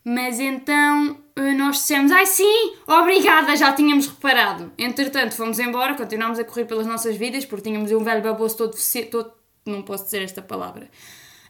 Mas 0.04 0.38
então 0.38 1.16
eh, 1.36 1.54
nós 1.54 1.76
dissemos, 1.76 2.12
ai 2.12 2.26
sim, 2.26 2.74
obrigada, 2.86 3.56
já 3.56 3.72
tínhamos 3.72 4.06
reparado. 4.06 4.70
Entretanto, 4.76 5.34
fomos 5.34 5.58
embora, 5.58 5.94
continuámos 5.94 6.38
a 6.38 6.44
correr 6.44 6.66
pelas 6.66 6.86
nossas 6.86 7.16
vidas, 7.16 7.46
porque 7.46 7.70
tínhamos 7.70 7.90
um 7.92 8.04
velho 8.04 8.20
baboso 8.22 8.56
todo, 8.56 8.76
todo 9.10 9.32
não 9.64 9.82
posso 9.82 10.04
dizer 10.04 10.22
esta 10.22 10.42
palavra, 10.42 10.88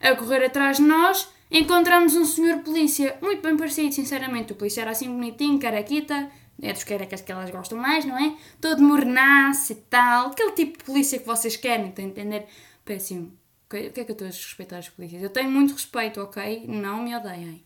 a 0.01 0.15
correr 0.15 0.45
atrás 0.45 0.77
de 0.77 0.83
nós. 0.83 1.27
Encontramos 1.51 2.15
um 2.15 2.25
senhor 2.25 2.59
polícia, 2.59 3.17
muito 3.21 3.41
bem 3.41 3.55
parecido, 3.55 3.93
sinceramente. 3.93 4.53
O 4.53 4.55
polícia 4.55 4.81
era 4.81 4.91
assim 4.91 5.07
bonitinho, 5.07 5.59
caraquita, 5.59 6.29
é 6.61 6.73
dos 6.73 6.83
carecas 6.83 7.21
que 7.21 7.31
elas 7.31 7.49
gostam 7.51 7.77
mais, 7.77 8.05
não 8.05 8.17
é? 8.17 8.35
Todo 8.59 8.81
mornaço 8.81 9.73
e 9.73 9.75
tal, 9.75 10.27
aquele 10.27 10.51
tipo 10.53 10.77
de 10.79 10.83
polícia 10.83 11.19
que 11.19 11.25
vocês 11.25 11.55
querem, 11.55 11.89
estão 11.89 12.03
a 12.03 12.07
entender? 12.07 12.47
Péssimo. 12.83 13.33
O 13.65 13.69
que 13.69 13.77
é 13.77 13.89
que 13.89 13.99
eu 13.99 14.13
estou 14.13 14.27
a 14.27 14.29
desrespeitar 14.29 14.79
as 14.79 14.89
polícias? 14.89 15.21
Eu 15.21 15.29
tenho 15.29 15.51
muito 15.51 15.73
respeito, 15.73 16.21
ok? 16.21 16.65
Não 16.67 17.03
me 17.03 17.15
odeiem. 17.15 17.63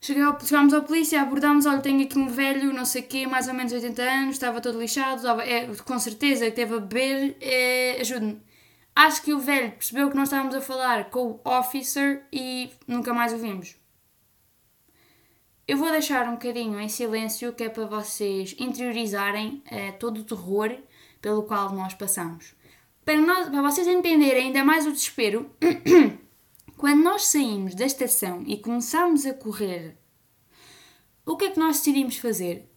Chegámos 0.00 0.72
ao 0.72 0.82
polícia, 0.82 1.20
abordámos, 1.20 1.66
olha, 1.66 1.80
tenho 1.80 2.04
aqui 2.04 2.16
um 2.16 2.28
velho, 2.28 2.72
não 2.72 2.84
sei 2.84 3.02
o 3.02 3.06
quê, 3.06 3.26
mais 3.26 3.48
ou 3.48 3.54
menos 3.54 3.72
80 3.72 4.00
anos, 4.00 4.34
estava 4.36 4.60
todo 4.60 4.78
lixado, 4.78 5.16
estava, 5.16 5.42
é, 5.44 5.66
com 5.66 5.98
certeza 5.98 6.48
teve 6.52 6.76
a 6.76 6.78
beber, 6.78 7.36
é, 7.40 7.98
ajude-me. 8.00 8.40
Acho 8.98 9.22
que 9.22 9.32
o 9.32 9.38
velho 9.38 9.70
percebeu 9.70 10.10
que 10.10 10.16
nós 10.16 10.26
estávamos 10.26 10.56
a 10.56 10.60
falar 10.60 11.08
com 11.08 11.40
o 11.44 11.48
officer 11.48 12.26
e 12.32 12.68
nunca 12.84 13.14
mais 13.14 13.32
o 13.32 13.38
vimos. 13.38 13.76
Eu 15.68 15.76
vou 15.76 15.88
deixar 15.92 16.26
um 16.26 16.32
bocadinho 16.32 16.80
em 16.80 16.88
silêncio, 16.88 17.52
que 17.52 17.62
é 17.62 17.68
para 17.68 17.86
vocês 17.86 18.56
interiorizarem 18.58 19.62
é, 19.66 19.92
todo 19.92 20.18
o 20.18 20.24
terror 20.24 20.76
pelo 21.22 21.44
qual 21.44 21.72
nós 21.72 21.94
passamos. 21.94 22.56
Para, 23.04 23.20
nós, 23.20 23.48
para 23.48 23.62
vocês 23.62 23.86
entenderem 23.86 24.46
ainda 24.46 24.64
mais 24.64 24.84
o 24.84 24.90
desespero, 24.90 25.48
quando 26.76 27.00
nós 27.00 27.26
saímos 27.26 27.76
da 27.76 27.86
estação 27.86 28.42
e 28.48 28.56
começámos 28.56 29.24
a 29.26 29.32
correr, 29.32 29.96
o 31.24 31.36
que 31.36 31.44
é 31.44 31.50
que 31.52 31.60
nós 31.60 31.76
decidimos 31.76 32.16
fazer? 32.16 32.68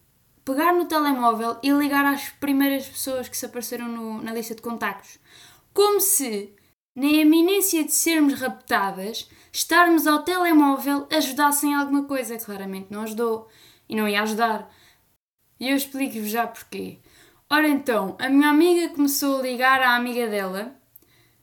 Pegar 0.44 0.72
no 0.72 0.84
telemóvel 0.84 1.58
e 1.64 1.70
ligar 1.72 2.04
às 2.04 2.28
primeiras 2.28 2.86
pessoas 2.86 3.28
que 3.28 3.36
se 3.36 3.46
apareceram 3.46 3.88
no, 3.88 4.22
na 4.22 4.32
lista 4.32 4.54
de 4.54 4.62
contactos. 4.62 5.18
Como 5.72 6.00
se, 6.00 6.54
na 6.94 7.06
eminência 7.06 7.82
de 7.82 7.92
sermos 7.92 8.40
raptadas, 8.40 9.28
estarmos 9.52 10.06
ao 10.06 10.22
telemóvel 10.22 11.06
ajudasse 11.10 11.66
em 11.66 11.74
alguma 11.74 12.04
coisa. 12.04 12.38
Claramente 12.38 12.88
não 12.90 13.02
ajudou 13.02 13.48
e 13.88 13.96
não 13.96 14.08
ia 14.08 14.22
ajudar. 14.22 14.70
E 15.58 15.70
eu 15.70 15.76
explico-vos 15.76 16.28
já 16.28 16.46
porquê. 16.46 16.98
Ora 17.50 17.68
então, 17.68 18.16
a 18.18 18.28
minha 18.28 18.48
amiga 18.48 18.94
começou 18.94 19.38
a 19.38 19.42
ligar 19.42 19.82
à 19.82 19.96
amiga 19.96 20.26
dela 20.26 20.74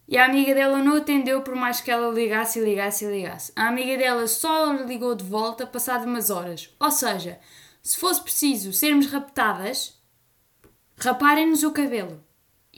e 0.08 0.18
a 0.18 0.26
amiga 0.26 0.54
dela 0.56 0.80
não 0.80 0.98
atendeu 0.98 1.42
por 1.42 1.56
mais 1.56 1.82
que 1.82 1.92
ela 1.92 2.12
ligasse 2.12 2.60
e 2.60 2.64
ligasse 2.64 3.06
e 3.06 3.12
ligasse. 3.12 3.52
A 3.56 3.68
amiga 3.68 3.98
dela 3.98 4.28
só 4.28 4.74
ligou 4.74 5.16
de 5.16 5.24
volta 5.24 5.68
passado 5.68 6.06
umas 6.06 6.30
horas. 6.30 6.76
Ou 6.80 6.92
seja, 6.92 7.40
se 7.82 7.98
fosse 7.98 8.22
preciso 8.22 8.74
sermos 8.74 9.08
raptadas, 9.08 10.00
raparem-nos 10.98 11.64
o 11.64 11.72
cabelo 11.72 12.24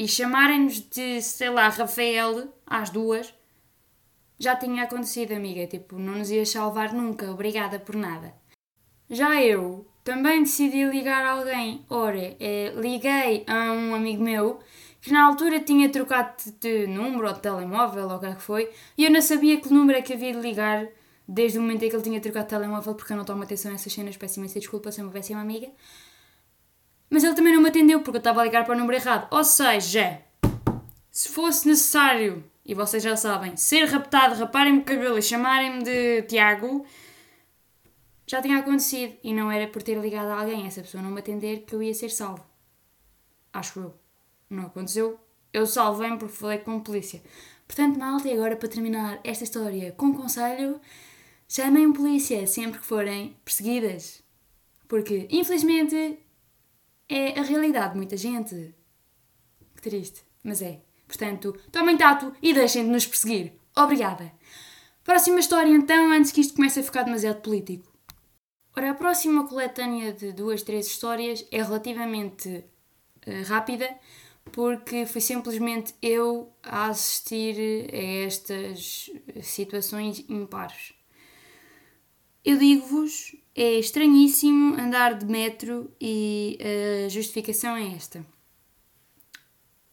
e 0.01 0.07
chamarem-nos 0.07 0.79
de, 0.89 1.21
sei 1.21 1.51
lá, 1.51 1.69
Rafael 1.69 2.51
às 2.65 2.89
duas, 2.89 3.31
já 4.39 4.55
tinha 4.55 4.85
acontecido, 4.85 5.33
amiga. 5.33 5.67
Tipo, 5.67 5.99
não 5.99 6.15
nos 6.17 6.31
ia 6.31 6.43
salvar 6.43 6.91
nunca. 6.91 7.29
Obrigada 7.29 7.77
por 7.77 7.95
nada. 7.95 8.33
Já 9.07 9.39
eu 9.43 9.85
também 10.03 10.41
decidi 10.41 10.83
ligar 10.85 11.23
a 11.23 11.33
alguém. 11.33 11.85
Ora, 11.87 12.35
eh, 12.39 12.73
liguei 12.75 13.45
a 13.45 13.73
um 13.73 13.93
amigo 13.93 14.23
meu 14.23 14.59
que 14.99 15.13
na 15.13 15.23
altura 15.23 15.59
tinha 15.59 15.87
trocado 15.87 16.33
de, 16.59 16.87
número 16.87 17.27
ou 17.27 17.33
de 17.33 17.41
telemóvel 17.41 18.09
ou 18.09 18.15
o 18.15 18.19
que 18.19 18.25
é 18.25 18.33
que 18.33 18.41
foi 18.41 18.71
e 18.97 19.05
eu 19.05 19.11
não 19.11 19.21
sabia 19.21 19.61
que 19.61 19.71
número 19.71 19.99
é 19.99 20.01
que 20.01 20.13
havia 20.13 20.31
de 20.33 20.39
ligar 20.39 20.87
desde 21.27 21.59
o 21.59 21.61
momento 21.61 21.83
em 21.83 21.89
que 21.89 21.95
ele 21.95 22.03
tinha 22.03 22.19
trocado 22.19 22.45
de 22.45 22.49
telemóvel 22.49 22.95
porque 22.95 23.13
eu 23.13 23.17
não 23.17 23.25
tomo 23.25 23.43
atenção 23.43 23.71
a 23.71 23.75
essas 23.75 23.93
cenas. 23.93 24.17
Peço 24.17 24.39
imensa 24.39 24.59
desculpa, 24.59 24.91
sou 24.91 25.03
uma 25.03 25.11
péssima 25.11 25.41
amiga. 25.41 25.69
Mas 27.11 27.25
ele 27.25 27.35
também 27.35 27.53
não 27.53 27.61
me 27.61 27.67
atendeu 27.67 27.99
porque 27.99 28.15
eu 28.15 28.19
estava 28.19 28.39
a 28.39 28.45
ligar 28.45 28.63
para 28.63 28.73
o 28.73 28.77
número 28.77 28.97
errado. 28.97 29.27
Ou 29.31 29.43
seja, 29.43 30.21
se 31.11 31.27
fosse 31.27 31.67
necessário, 31.67 32.41
e 32.65 32.73
vocês 32.73 33.03
já 33.03 33.17
sabem, 33.17 33.57
ser 33.57 33.83
raptado, 33.83 34.35
raparem-me 34.35 34.79
o 34.79 34.83
cabelo 34.83 35.17
e 35.17 35.21
chamarem-me 35.21 35.83
de 35.83 36.21
Tiago, 36.21 36.85
já 38.25 38.41
tinha 38.41 38.59
acontecido 38.59 39.13
e 39.21 39.33
não 39.33 39.51
era 39.51 39.67
por 39.67 39.83
ter 39.83 39.99
ligado 39.99 40.29
a 40.29 40.39
alguém, 40.39 40.65
essa 40.65 40.79
pessoa 40.81 41.03
não 41.03 41.11
me 41.11 41.19
atender, 41.19 41.65
que 41.65 41.75
eu 41.75 41.83
ia 41.83 41.93
ser 41.93 42.09
salvo. 42.09 42.45
Acho 43.51 43.81
eu. 43.81 43.93
Não 44.49 44.67
aconteceu. 44.67 45.19
Eu 45.51 45.67
salvei-me 45.67 46.17
porque 46.17 46.33
falei 46.33 46.59
com 46.59 46.77
a 46.77 46.79
polícia. 46.79 47.21
Portanto, 47.67 47.99
malta, 47.99 48.29
e 48.29 48.33
agora 48.33 48.55
para 48.55 48.69
terminar 48.69 49.19
esta 49.21 49.43
história 49.43 49.91
com 49.91 50.13
conselho, 50.13 50.79
chamem 51.45 51.91
polícia 51.91 52.47
sempre 52.47 52.79
que 52.79 52.85
forem 52.85 53.35
perseguidas. 53.43 54.23
Porque, 54.87 55.27
infelizmente, 55.29 56.17
é 57.11 57.37
a 57.37 57.43
realidade 57.43 57.91
de 57.91 57.97
muita 57.97 58.15
gente. 58.15 58.73
Que 59.75 59.81
triste, 59.81 60.23
mas 60.43 60.61
é. 60.61 60.79
Portanto, 61.05 61.53
tomem 61.71 61.97
tato 61.97 62.33
e 62.41 62.53
deixem 62.53 62.85
de 62.85 62.89
nos 62.89 63.05
perseguir. 63.05 63.53
Obrigada. 63.75 64.31
Próxima 65.03 65.41
história, 65.41 65.69
então, 65.69 66.11
antes 66.11 66.31
que 66.31 66.39
isto 66.39 66.55
comece 66.55 66.79
a 66.79 66.83
ficar 66.83 67.03
demasiado 67.03 67.41
político. 67.41 67.91
Ora, 68.75 68.91
a 68.91 68.95
próxima 68.95 69.45
coletânea 69.45 70.13
de 70.13 70.31
duas, 70.31 70.63
três 70.63 70.87
histórias 70.87 71.45
é 71.51 71.61
relativamente 71.61 72.47
uh, 73.27 73.43
rápida, 73.45 73.89
porque 74.53 75.05
foi 75.05 75.19
simplesmente 75.19 75.93
eu 76.01 76.53
a 76.63 76.85
assistir 76.85 77.89
a 77.91 78.25
estas 78.25 79.09
situações 79.41 80.23
impares. 80.29 80.93
Eu 82.43 82.57
digo-vos, 82.57 83.35
é 83.53 83.73
estranhíssimo 83.77 84.73
andar 84.73 85.13
de 85.13 85.27
metro 85.27 85.93
e 86.01 86.57
a 87.05 87.07
justificação 87.07 87.75
é 87.75 87.93
esta. 87.93 88.25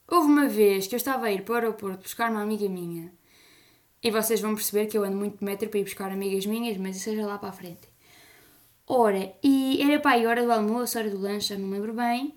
Houve 0.07 0.29
uma 0.29 0.49
vez 0.49 0.87
que 0.87 0.95
eu 0.95 0.97
estava 0.97 1.27
a 1.27 1.33
ir 1.33 1.45
para 1.45 1.53
o 1.53 1.57
aeroporto 1.57 2.05
buscar 2.05 2.31
uma 2.31 2.41
amiga 2.41 2.67
minha 2.67 3.13
e 4.03 4.11
vocês 4.11 4.41
vão 4.41 4.55
perceber 4.55 4.87
que 4.87 4.97
eu 4.97 5.05
ando 5.05 5.19
muito 5.19 5.39
de 5.39 5.45
metro 5.45 5.69
para 5.69 5.79
ir 5.79 5.85
buscar 5.85 6.11
amigas 6.11 6.47
minhas, 6.47 6.79
mas 6.79 6.97
isso 6.97 7.05
seja 7.05 7.27
lá 7.27 7.37
para 7.37 7.51
a 7.51 7.53
frente. 7.53 7.87
Ora, 8.87 9.31
e 9.43 9.83
era 9.83 10.01
para 10.01 10.13
aí 10.13 10.27
hora 10.27 10.43
do 10.43 10.51
almoço, 10.51 10.99
hora 10.99 11.11
do 11.11 11.19
lanche, 11.19 11.55
não 11.55 11.69
me 11.69 11.75
lembro 11.75 11.93
bem. 11.93 12.35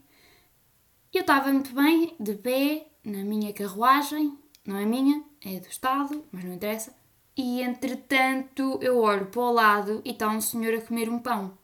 Eu 1.13 1.21
estava 1.21 1.53
muito 1.53 1.73
bem, 1.73 2.17
de 2.19 2.35
pé, 2.35 2.87
na 3.05 3.23
minha 3.23 3.53
carruagem, 3.53 4.37
não 4.65 4.75
é 4.75 4.85
minha, 4.85 5.23
é 5.45 5.57
do 5.57 5.69
Estado, 5.69 6.25
mas 6.33 6.43
não 6.43 6.53
interessa. 6.53 7.00
E 7.35 7.61
entretanto 7.61 8.77
eu 8.81 8.99
olho 8.99 9.27
para 9.27 9.41
o 9.41 9.51
lado 9.51 10.01
e 10.03 10.11
está 10.11 10.27
um 10.29 10.41
senhor 10.41 10.73
a 10.73 10.81
comer 10.81 11.09
um 11.09 11.19
pão. 11.19 11.57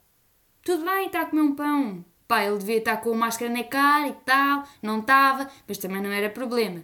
Tudo 0.63 0.85
bem, 0.85 1.07
está 1.07 1.21
a 1.21 1.25
comer 1.25 1.41
um 1.41 1.55
pão. 1.55 2.05
Pá, 2.27 2.43
ele 2.43 2.57
devia 2.57 2.77
estar 2.77 2.97
com 2.97 3.13
a 3.13 3.15
máscara 3.15 3.51
na 3.51 3.63
cara 3.63 4.07
e 4.07 4.13
tal, 4.25 4.63
não 4.81 4.99
estava, 4.99 5.49
mas 5.67 5.77
também 5.77 6.01
não 6.01 6.11
era 6.11 6.29
problema. 6.29 6.83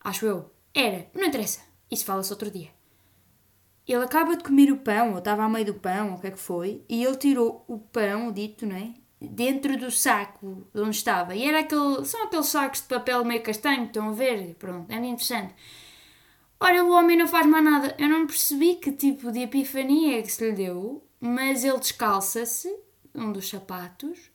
Acho 0.00 0.26
eu. 0.26 0.50
Era, 0.74 1.06
não 1.14 1.24
interessa. 1.24 1.60
Isso 1.90 2.04
fala-se 2.04 2.32
outro 2.32 2.50
dia. 2.50 2.70
Ele 3.86 4.02
acaba 4.02 4.36
de 4.36 4.42
comer 4.42 4.72
o 4.72 4.78
pão, 4.78 5.12
ou 5.12 5.18
estava 5.18 5.44
a 5.44 5.48
meio 5.48 5.66
do 5.66 5.74
pão, 5.74 6.10
ou 6.10 6.14
o 6.16 6.20
que 6.20 6.26
é 6.26 6.30
que 6.30 6.38
foi, 6.38 6.82
e 6.88 7.04
ele 7.04 7.16
tirou 7.16 7.64
o 7.68 7.78
pão, 7.78 8.28
o 8.28 8.32
dito, 8.32 8.66
não 8.66 8.76
é? 8.76 8.94
Dentro 9.20 9.76
do 9.76 9.90
saco 9.90 10.66
de 10.74 10.80
onde 10.80 10.96
estava. 10.96 11.34
E 11.34 11.46
era 11.46 11.60
aquele. 11.60 12.04
São 12.04 12.24
aqueles 12.24 12.46
sacos 12.46 12.80
de 12.80 12.88
papel 12.88 13.24
meio 13.24 13.42
castanho, 13.42 13.84
estão 13.84 14.08
a 14.08 14.12
ver? 14.12 14.54
Pronto, 14.54 14.90
é 14.90 14.96
interessante. 14.96 15.54
Olha, 16.60 16.84
o 16.84 16.90
homem 16.92 17.16
não 17.16 17.26
faz 17.26 17.46
mais 17.46 17.64
nada. 17.64 17.94
Eu 17.98 18.08
não 18.08 18.26
percebi 18.26 18.76
que 18.76 18.92
tipo 18.92 19.30
de 19.30 19.40
epifania 19.40 20.18
é 20.18 20.22
que 20.22 20.32
se 20.32 20.44
lhe 20.44 20.52
deu, 20.52 21.06
mas 21.20 21.64
ele 21.64 21.78
descalça-se, 21.78 22.74
um 23.14 23.32
dos 23.32 23.48
sapatos, 23.48 24.30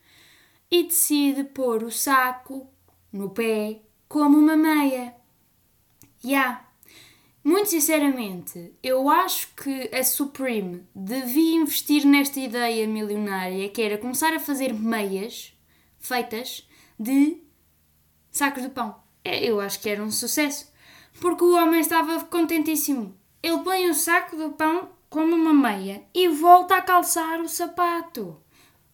e 0.70 0.84
decide 0.84 1.44
pôr 1.44 1.84
o 1.84 1.92
saco 1.92 2.68
no 3.12 3.30
pé 3.30 3.82
como 4.08 4.38
uma 4.38 4.56
meia. 4.56 5.16
Ya. 6.24 6.30
Yeah. 6.30 6.70
Muito 7.44 7.70
sinceramente, 7.70 8.74
eu 8.84 9.10
acho 9.10 9.56
que 9.56 9.90
a 9.96 10.04
Supreme 10.04 10.86
devia 10.94 11.56
investir 11.56 12.06
nesta 12.06 12.40
ideia 12.40 12.86
milionária 12.86 13.70
que 13.70 13.82
era 13.82 13.98
começar 13.98 14.34
a 14.34 14.40
fazer 14.40 14.74
meias 14.74 15.58
feitas 15.98 16.68
de 17.00 17.42
sacos 18.30 18.62
de 18.62 18.70
pão. 18.70 19.02
É, 19.24 19.44
eu 19.44 19.62
acho 19.62 19.80
que 19.80 19.90
era 19.90 20.04
um 20.04 20.12
sucesso 20.12 20.70
porque 21.20 21.44
o 21.44 21.56
homem 21.56 21.80
estava 21.80 22.24
contentíssimo. 22.26 23.18
Ele 23.42 23.60
põe 23.60 23.90
o 23.90 23.94
saco 23.94 24.36
do 24.36 24.52
pão 24.52 24.90
como 25.10 25.36
uma 25.36 25.54
meia 25.54 26.04
e 26.14 26.28
volta 26.28 26.76
a 26.76 26.82
calçar 26.82 27.40
o 27.42 27.50
sapato. 27.50 28.38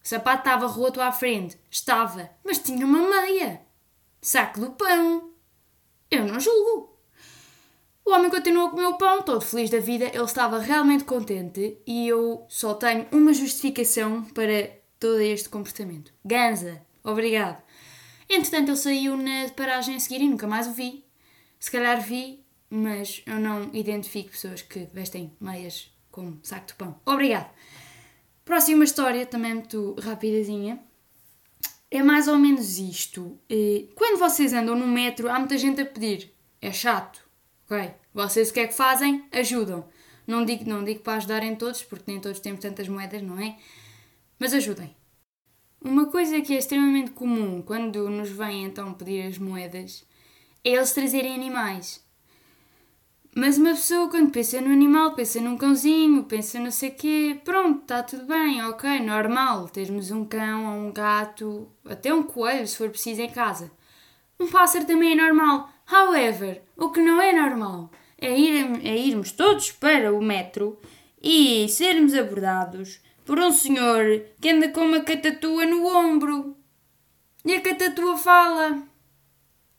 O 0.04 0.08
sapato 0.08 0.38
estava 0.38 0.66
roto 0.66 1.00
à 1.00 1.10
frente. 1.12 1.58
Estava, 1.70 2.30
mas 2.44 2.58
tinha 2.58 2.86
uma 2.86 3.00
meia. 3.00 3.60
Saco 4.20 4.60
do 4.60 4.70
pão. 4.70 5.30
Eu 6.10 6.24
não 6.24 6.38
julgo. 6.38 6.96
O 8.04 8.12
homem 8.12 8.30
continuou 8.30 8.68
a 8.68 8.70
comer 8.70 8.86
o 8.86 8.96
pão, 8.96 9.22
todo 9.22 9.40
feliz 9.40 9.68
da 9.68 9.80
vida. 9.80 10.04
Ele 10.04 10.22
estava 10.22 10.60
realmente 10.60 11.02
contente 11.02 11.78
e 11.84 12.06
eu 12.06 12.46
só 12.48 12.74
tenho 12.74 13.06
uma 13.10 13.32
justificação 13.32 14.22
para 14.22 14.70
todo 15.00 15.20
este 15.20 15.48
comportamento. 15.48 16.12
Ganza, 16.24 16.80
obrigado. 17.02 17.60
Entretanto, 18.28 18.68
ele 18.68 18.76
saiu 18.76 19.16
na 19.16 19.48
paragem 19.56 19.96
a 19.96 20.00
seguir 20.00 20.20
e 20.20 20.28
nunca 20.28 20.46
mais 20.46 20.68
o 20.68 20.72
vi. 20.72 21.05
Se 21.66 21.72
calhar 21.72 22.00
vi, 22.00 22.46
mas 22.70 23.24
eu 23.26 23.40
não 23.40 23.74
identifico 23.74 24.30
pessoas 24.30 24.62
que 24.62 24.88
vestem 24.92 25.32
meias 25.40 25.92
como 26.12 26.38
saco 26.40 26.68
de 26.68 26.74
pão. 26.74 27.00
Obrigado. 27.04 27.50
Próxima 28.44 28.84
história, 28.84 29.26
também 29.26 29.54
muito 29.54 29.96
rapidazinha. 29.98 30.80
É 31.90 32.04
mais 32.04 32.28
ou 32.28 32.38
menos 32.38 32.78
isto. 32.78 33.36
Eh, 33.50 33.86
Quando 33.96 34.16
vocês 34.16 34.52
andam 34.52 34.78
no 34.78 34.86
metro, 34.86 35.28
há 35.28 35.40
muita 35.40 35.58
gente 35.58 35.80
a 35.80 35.84
pedir. 35.84 36.32
É 36.62 36.70
chato. 36.70 37.28
Ok? 37.64 37.90
Vocês 38.14 38.50
o 38.50 38.52
que 38.52 38.60
é 38.60 38.68
que 38.68 38.72
fazem? 38.74 39.26
Ajudam. 39.32 39.88
Não 40.24 40.44
digo, 40.44 40.70
não 40.70 40.84
digo 40.84 41.00
para 41.00 41.14
ajudarem 41.14 41.56
todos, 41.56 41.82
porque 41.82 42.08
nem 42.08 42.20
todos 42.20 42.38
temos 42.38 42.60
tantas 42.60 42.86
moedas, 42.86 43.22
não 43.22 43.40
é? 43.40 43.58
Mas 44.38 44.54
ajudem. 44.54 44.94
Uma 45.80 46.06
coisa 46.06 46.40
que 46.40 46.54
é 46.54 46.58
extremamente 46.58 47.10
comum 47.10 47.60
quando 47.60 48.08
nos 48.08 48.30
vêm 48.30 48.66
então 48.66 48.94
pedir 48.94 49.22
as 49.22 49.36
moedas 49.36 50.06
é 50.66 50.74
eles 50.74 50.92
trazerem 50.92 51.34
animais. 51.34 52.04
Mas 53.34 53.58
uma 53.58 53.70
pessoa 53.70 54.08
quando 54.08 54.32
pensa 54.32 54.60
no 54.60 54.72
animal, 54.72 55.14
pensa 55.14 55.40
num 55.40 55.56
cãozinho, 55.56 56.24
pensa 56.24 56.58
não 56.58 56.70
sei 56.70 56.90
quê, 56.90 57.38
pronto, 57.44 57.82
está 57.82 58.02
tudo 58.02 58.24
bem, 58.24 58.64
ok, 58.64 59.00
normal, 59.00 59.68
termos 59.68 60.10
um 60.10 60.24
cão 60.24 60.64
ou 60.64 60.88
um 60.88 60.92
gato, 60.92 61.68
até 61.84 62.12
um 62.12 62.22
coelho 62.22 62.66
se 62.66 62.78
for 62.78 62.88
preciso 62.88 63.20
em 63.20 63.30
casa. 63.30 63.70
Um 64.40 64.48
pássaro 64.48 64.86
também 64.86 65.12
é 65.12 65.14
normal. 65.14 65.70
However, 65.90 66.62
o 66.76 66.90
que 66.90 67.00
não 67.00 67.20
é 67.20 67.32
normal 67.32 67.90
é, 68.18 68.36
ir, 68.36 68.86
é 68.86 68.96
irmos 68.96 69.32
todos 69.32 69.70
para 69.70 70.12
o 70.12 70.22
metro 70.22 70.80
e 71.22 71.68
sermos 71.68 72.14
abordados 72.14 73.00
por 73.24 73.38
um 73.38 73.52
senhor 73.52 74.22
que 74.40 74.48
anda 74.48 74.70
com 74.70 74.80
uma 74.80 75.00
catatua 75.00 75.66
no 75.66 75.86
ombro. 75.86 76.56
E 77.44 77.54
a 77.54 77.60
catatua 77.60 78.16
fala. 78.16 78.95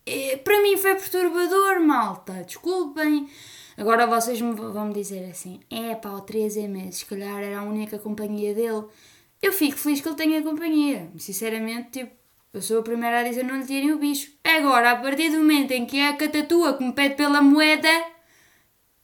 É, 0.08 0.38
para 0.38 0.62
mim 0.62 0.78
foi 0.78 0.96
perturbador, 0.96 1.82
malta. 1.82 2.44
Desculpem. 2.46 3.30
Agora 3.76 4.08
vocês 4.08 4.40
me 4.40 4.54
vão 4.54 4.86
me 4.86 4.94
dizer 4.94 5.30
assim: 5.30 5.60
é 5.70 5.94
pá, 5.96 6.12
o 6.12 6.22
13 6.22 6.62
é 6.62 6.92
se 6.92 7.06
calhar 7.06 7.44
era 7.44 7.60
a 7.60 7.64
única 7.64 8.00
companhia 8.00 8.54
dele. 8.56 8.86
Eu 9.42 9.52
fico 9.52 9.78
feliz 9.78 10.00
que 10.00 10.08
ele 10.08 10.16
tenha 10.16 10.42
companhia. 10.42 11.12
Sinceramente, 11.18 12.00
tipo, 12.00 12.12
eu 12.54 12.62
sou 12.62 12.80
a 12.80 12.84
primeira 12.84 13.20
a 13.20 13.24
dizer 13.24 13.44
não 13.44 13.58
lhe 13.58 13.66
tirem 13.66 13.92
o 13.92 14.00
bicho. 14.00 14.32
Agora, 14.44 14.92
a 14.92 14.96
partir 14.96 15.30
do 15.30 15.40
momento 15.40 15.72
em 15.72 15.86
que 15.86 15.98
é 16.00 16.08
a 16.08 16.18
catatua 16.18 16.78
que 16.78 16.84
me 16.86 16.94
pede 16.94 17.16
pela 17.16 17.42
moeda, 17.42 17.90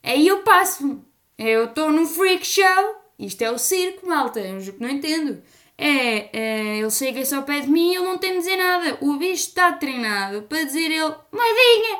aí 0.01 0.25
eu 0.27 0.41
passo-me. 0.43 1.03
Eu 1.38 1.65
estou 1.65 1.91
num 1.91 2.07
freak 2.07 2.48
show. 2.48 2.95
Isto 3.19 3.41
é 3.43 3.51
o 3.51 3.57
circo, 3.57 4.07
malta. 4.07 4.39
Eu 4.39 4.62
juro 4.62 4.77
que 4.77 4.83
não 4.83 4.89
entendo. 4.89 5.43
É, 5.77 6.37
é, 6.37 6.77
ele 6.79 6.91
chega 6.91 7.25
só 7.25 7.37
ao 7.37 7.43
pé 7.43 7.61
de 7.61 7.69
mim 7.69 7.91
e 7.91 7.95
ele 7.95 8.05
não 8.05 8.17
tem 8.17 8.33
de 8.33 8.39
dizer 8.39 8.57
nada. 8.57 8.97
O 9.01 9.17
bicho 9.17 9.47
está 9.47 9.73
treinado 9.73 10.43
para 10.43 10.63
dizer 10.63 10.91
ele 10.91 11.15
moedinha, 11.31 11.99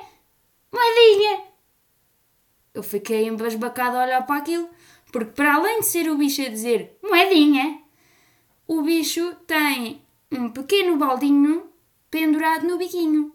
moedinha. 0.72 1.44
Eu 2.74 2.84
fiquei 2.84 3.28
embasbacada 3.28 4.00
a 4.00 4.04
olhar 4.06 4.26
para 4.26 4.38
aquilo, 4.38 4.70
porque 5.12 5.32
para 5.32 5.56
além 5.56 5.80
de 5.80 5.86
ser 5.86 6.10
o 6.10 6.18
bicho 6.18 6.42
a 6.42 6.50
dizer 6.50 6.98
moedinha, 7.04 7.82
o 8.68 8.82
bicho 8.82 9.36
tem 9.48 10.02
um 10.32 10.50
pequeno 10.50 10.98
baldinho 10.98 11.70
pendurado 12.10 12.68
no 12.68 12.78
biquinho. 12.78 13.34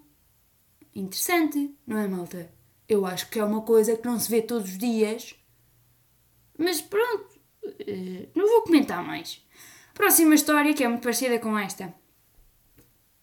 Interessante, 0.94 1.74
não 1.86 1.98
é, 1.98 2.08
malta? 2.08 2.52
Eu 2.88 3.04
acho 3.04 3.28
que 3.28 3.38
é 3.38 3.44
uma 3.44 3.62
coisa 3.62 3.96
que 3.96 4.06
não 4.06 4.18
se 4.18 4.30
vê 4.30 4.40
todos 4.42 4.70
os 4.70 4.78
dias. 4.78 5.34
Mas 6.56 6.80
pronto, 6.80 7.38
eh, 7.80 8.28
não 8.34 8.48
vou 8.48 8.62
comentar 8.62 9.04
mais. 9.04 9.46
Próxima 9.98 10.36
história 10.36 10.72
que 10.72 10.84
é 10.84 10.88
muito 10.88 11.02
parecida 11.02 11.40
com 11.40 11.58
esta. 11.58 11.92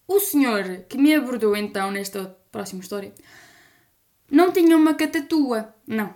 O 0.05 0.19
senhor 0.19 0.83
que 0.89 0.97
me 0.97 1.15
abordou 1.15 1.55
então 1.55 1.89
nesta 1.89 2.37
próxima 2.51 2.81
história 2.81 3.13
não 4.29 4.51
tinha 4.51 4.75
uma 4.75 4.93
catatua, 4.93 5.73
não. 5.87 6.13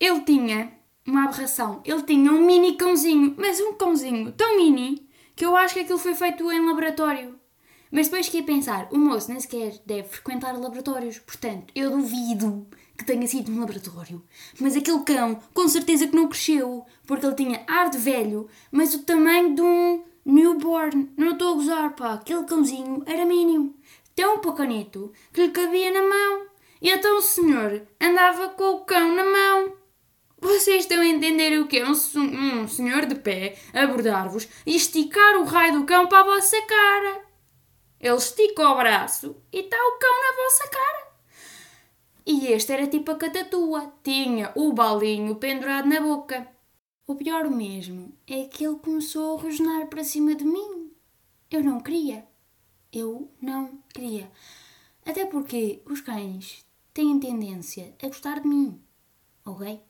Ele 0.00 0.20
tinha 0.22 0.72
uma 1.06 1.26
aberração. 1.26 1.80
Ele 1.84 2.02
tinha 2.02 2.32
um 2.32 2.44
mini 2.44 2.76
cãozinho, 2.76 3.36
mas 3.38 3.60
um 3.60 3.74
cãozinho 3.74 4.32
tão 4.32 4.56
mini 4.56 5.08
que 5.36 5.46
eu 5.46 5.56
acho 5.56 5.74
que 5.74 5.80
aquilo 5.80 5.98
foi 5.98 6.16
feito 6.16 6.50
em 6.50 6.66
laboratório. 6.66 7.38
Mas 7.88 8.08
depois 8.08 8.26
fiquei 8.26 8.40
a 8.40 8.44
pensar, 8.44 8.88
o 8.90 8.98
moço 8.98 9.30
nem 9.30 9.38
sequer 9.38 9.80
deve 9.86 10.08
frequentar 10.08 10.58
laboratórios, 10.58 11.20
portanto, 11.20 11.72
eu 11.72 11.88
duvido 11.88 12.66
que 13.00 13.06
tenha 13.06 13.26
sido 13.26 13.50
um 13.50 13.60
laboratório. 13.60 14.22
Mas 14.60 14.76
aquele 14.76 15.00
cão, 15.00 15.40
com 15.54 15.66
certeza 15.66 16.06
que 16.06 16.14
não 16.14 16.28
cresceu, 16.28 16.84
porque 17.06 17.24
ele 17.24 17.34
tinha 17.34 17.64
ar 17.66 17.88
de 17.88 17.96
velho, 17.96 18.46
mas 18.70 18.94
o 18.94 19.02
tamanho 19.02 19.54
de 19.54 19.62
um 19.62 20.04
newborn. 20.24 21.10
Não 21.16 21.32
estou 21.32 21.52
a 21.52 21.54
gozar, 21.56 21.96
pá, 21.96 22.14
aquele 22.14 22.44
cãozinho 22.44 23.02
era 23.06 23.24
mínimo, 23.24 23.74
tão 24.14 24.38
pequenito 24.38 25.12
que 25.32 25.42
lhe 25.42 25.50
cabia 25.50 25.90
na 25.90 26.02
mão. 26.02 26.46
E 26.82 26.90
então 26.90 27.18
o 27.18 27.22
senhor 27.22 27.86
andava 28.00 28.50
com 28.50 28.70
o 28.70 28.84
cão 28.84 29.14
na 29.14 29.24
mão. 29.24 29.76
Vocês 30.38 30.84
estão 30.84 31.00
a 31.00 31.06
entender 31.06 31.58
o 31.58 31.66
que 31.66 31.78
é 31.78 31.86
um, 31.86 31.92
um 31.92 32.68
senhor 32.68 33.06
de 33.06 33.14
pé 33.14 33.56
abordar-vos 33.72 34.46
e 34.66 34.76
esticar 34.76 35.36
o 35.36 35.44
raio 35.44 35.80
do 35.80 35.84
cão 35.84 36.06
para 36.06 36.20
a 36.20 36.34
vossa 36.34 36.60
cara. 36.62 37.22
Ele 37.98 38.16
estica 38.16 38.70
o 38.70 38.76
braço 38.76 39.36
e 39.52 39.60
está 39.60 39.76
o 39.76 39.98
cão 39.98 40.10
na 40.10 40.44
vossa 40.44 40.68
cara. 40.68 41.09
E 42.32 42.46
este 42.52 42.72
era 42.72 42.86
tipo 42.86 43.10
a 43.10 43.16
catatua, 43.16 43.92
tinha 44.04 44.52
o 44.54 44.72
balinho 44.72 45.34
pendurado 45.34 45.88
na 45.88 46.00
boca. 46.00 46.46
O 47.04 47.16
pior 47.16 47.50
mesmo 47.50 48.16
é 48.24 48.44
que 48.44 48.64
ele 48.64 48.76
começou 48.76 49.36
a 49.36 49.42
rosnar 49.42 49.88
para 49.88 50.04
cima 50.04 50.36
de 50.36 50.44
mim. 50.44 50.92
Eu 51.50 51.64
não 51.64 51.80
queria. 51.80 52.24
Eu 52.92 53.28
não 53.42 53.82
queria. 53.92 54.30
Até 55.04 55.26
porque 55.26 55.82
os 55.84 56.00
cães 56.02 56.64
têm 56.94 57.18
tendência 57.18 57.96
a 58.00 58.06
gostar 58.06 58.38
de 58.38 58.46
mim. 58.46 58.80
Ok? 59.44 59.80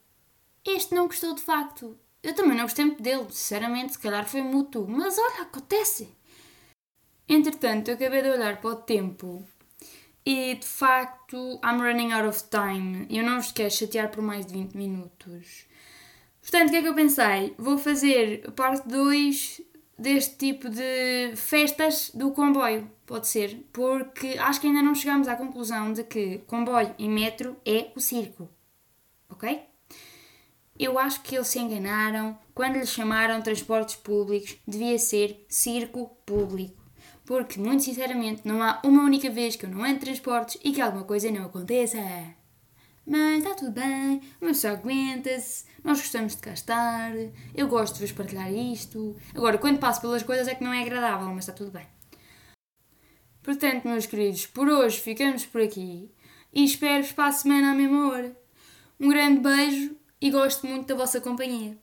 Este 0.65 0.95
não 0.95 1.09
gostou 1.09 1.35
de 1.35 1.43
facto. 1.43 1.99
Eu 2.23 2.35
também 2.35 2.57
não 2.57 2.65
gostei 2.65 2.87
muito 2.87 3.03
dele, 3.03 3.27
sinceramente, 3.29 3.93
se 3.93 3.99
calhar 3.99 4.27
foi 4.27 4.41
mútuo. 4.41 4.89
Mas 4.89 5.19
olha, 5.19 5.43
acontece. 5.43 6.09
Entretanto, 7.29 7.89
eu 7.89 7.97
acabei 7.97 8.23
de 8.23 8.31
olhar 8.31 8.63
para 8.63 8.71
o 8.71 8.77
tempo 8.77 9.47
e 10.25 10.55
de 10.55 10.67
facto 10.67 11.61
I'm 11.65 11.79
running 11.79 12.13
out 12.13 12.29
of 12.29 12.45
time. 12.45 13.07
Eu 13.11 13.25
não 13.25 13.41
vos 13.41 13.53
quero 13.53 13.71
chatear 13.71 14.11
por 14.11 14.23
mais 14.23 14.47
de 14.47 14.53
20 14.53 14.75
minutos. 14.75 15.67
Portanto, 16.41 16.69
o 16.69 16.71
que 16.71 16.77
é 16.77 16.83
que 16.83 16.89
eu 16.89 16.95
pensei? 16.95 17.55
Vou 17.59 17.79
fazer 17.79 18.51
parte 18.53 18.89
2 18.89 19.63
deste 19.99 20.37
tipo 20.37 20.71
de 20.71 21.37
festas 21.37 22.11
do 22.15 22.31
comboio, 22.31 22.91
pode 23.05 23.29
ser, 23.29 23.67
porque 23.71 24.29
acho 24.39 24.59
que 24.61 24.67
ainda 24.67 24.83
não 24.83 24.95
chegámos 24.95 25.29
à 25.29 25.37
conclusão 25.37 25.93
de 25.93 26.03
que 26.05 26.39
comboio 26.47 26.95
e 26.99 27.07
metro 27.07 27.55
é 27.67 27.93
o 27.95 28.01
circo, 28.01 28.49
ok? 29.29 29.61
Eu 30.79 30.99
acho 30.99 31.21
que 31.21 31.37
eles 31.37 31.49
se 31.49 31.59
enganaram 31.59 32.39
quando 32.55 32.77
lhe 32.77 32.87
chamaram 32.87 33.43
transportes 33.43 33.97
públicos, 33.97 34.57
devia 34.67 34.99
ser 34.99 35.45
circo 35.47 36.07
público. 36.25 36.80
Porque, 37.31 37.61
muito 37.61 37.85
sinceramente, 37.85 38.43
não 38.45 38.61
há 38.61 38.81
uma 38.83 39.05
única 39.05 39.31
vez 39.31 39.55
que 39.55 39.65
eu 39.65 39.71
não 39.71 39.87
de 39.87 40.01
transportes 40.01 40.59
e 40.65 40.73
que 40.73 40.81
alguma 40.81 41.05
coisa 41.05 41.31
não 41.31 41.45
aconteça. 41.45 41.97
Mas 43.07 43.39
está 43.39 43.55
tudo 43.55 43.71
bem, 43.71 44.21
mas 44.41 44.57
só 44.57 44.71
aguenta-se, 44.71 45.65
nós 45.85 46.01
gostamos 46.01 46.35
de 46.35 46.43
cá 46.43 46.53
estar, 46.53 47.13
eu 47.55 47.69
gosto 47.69 47.95
de 47.95 48.01
vos 48.01 48.11
partilhar 48.11 48.53
isto. 48.53 49.15
Agora, 49.33 49.59
quando 49.59 49.79
passo 49.79 50.01
pelas 50.01 50.25
coisas 50.25 50.49
é 50.49 50.57
que 50.57 50.65
não 50.65 50.73
é 50.73 50.83
agradável, 50.83 51.29
mas 51.29 51.45
está 51.45 51.53
tudo 51.53 51.71
bem. 51.71 51.87
Portanto, 53.45 53.87
meus 53.87 54.07
queridos, 54.07 54.49
por 54.49 54.69
hoje 54.69 54.99
ficamos 54.99 55.47
por 55.47 55.63
aqui 55.63 56.11
e 56.53 56.65
espero-vos 56.65 57.13
para 57.13 57.29
a 57.29 57.33
semana 57.33 57.71
à 57.71 57.75
mesma 57.77 58.11
hora. 58.11 58.37
Um 58.99 59.09
grande 59.09 59.39
beijo 59.39 59.95
e 60.21 60.33
gosto 60.33 60.67
muito 60.67 60.89
da 60.89 60.97
vossa 60.97 61.21
companhia. 61.21 61.79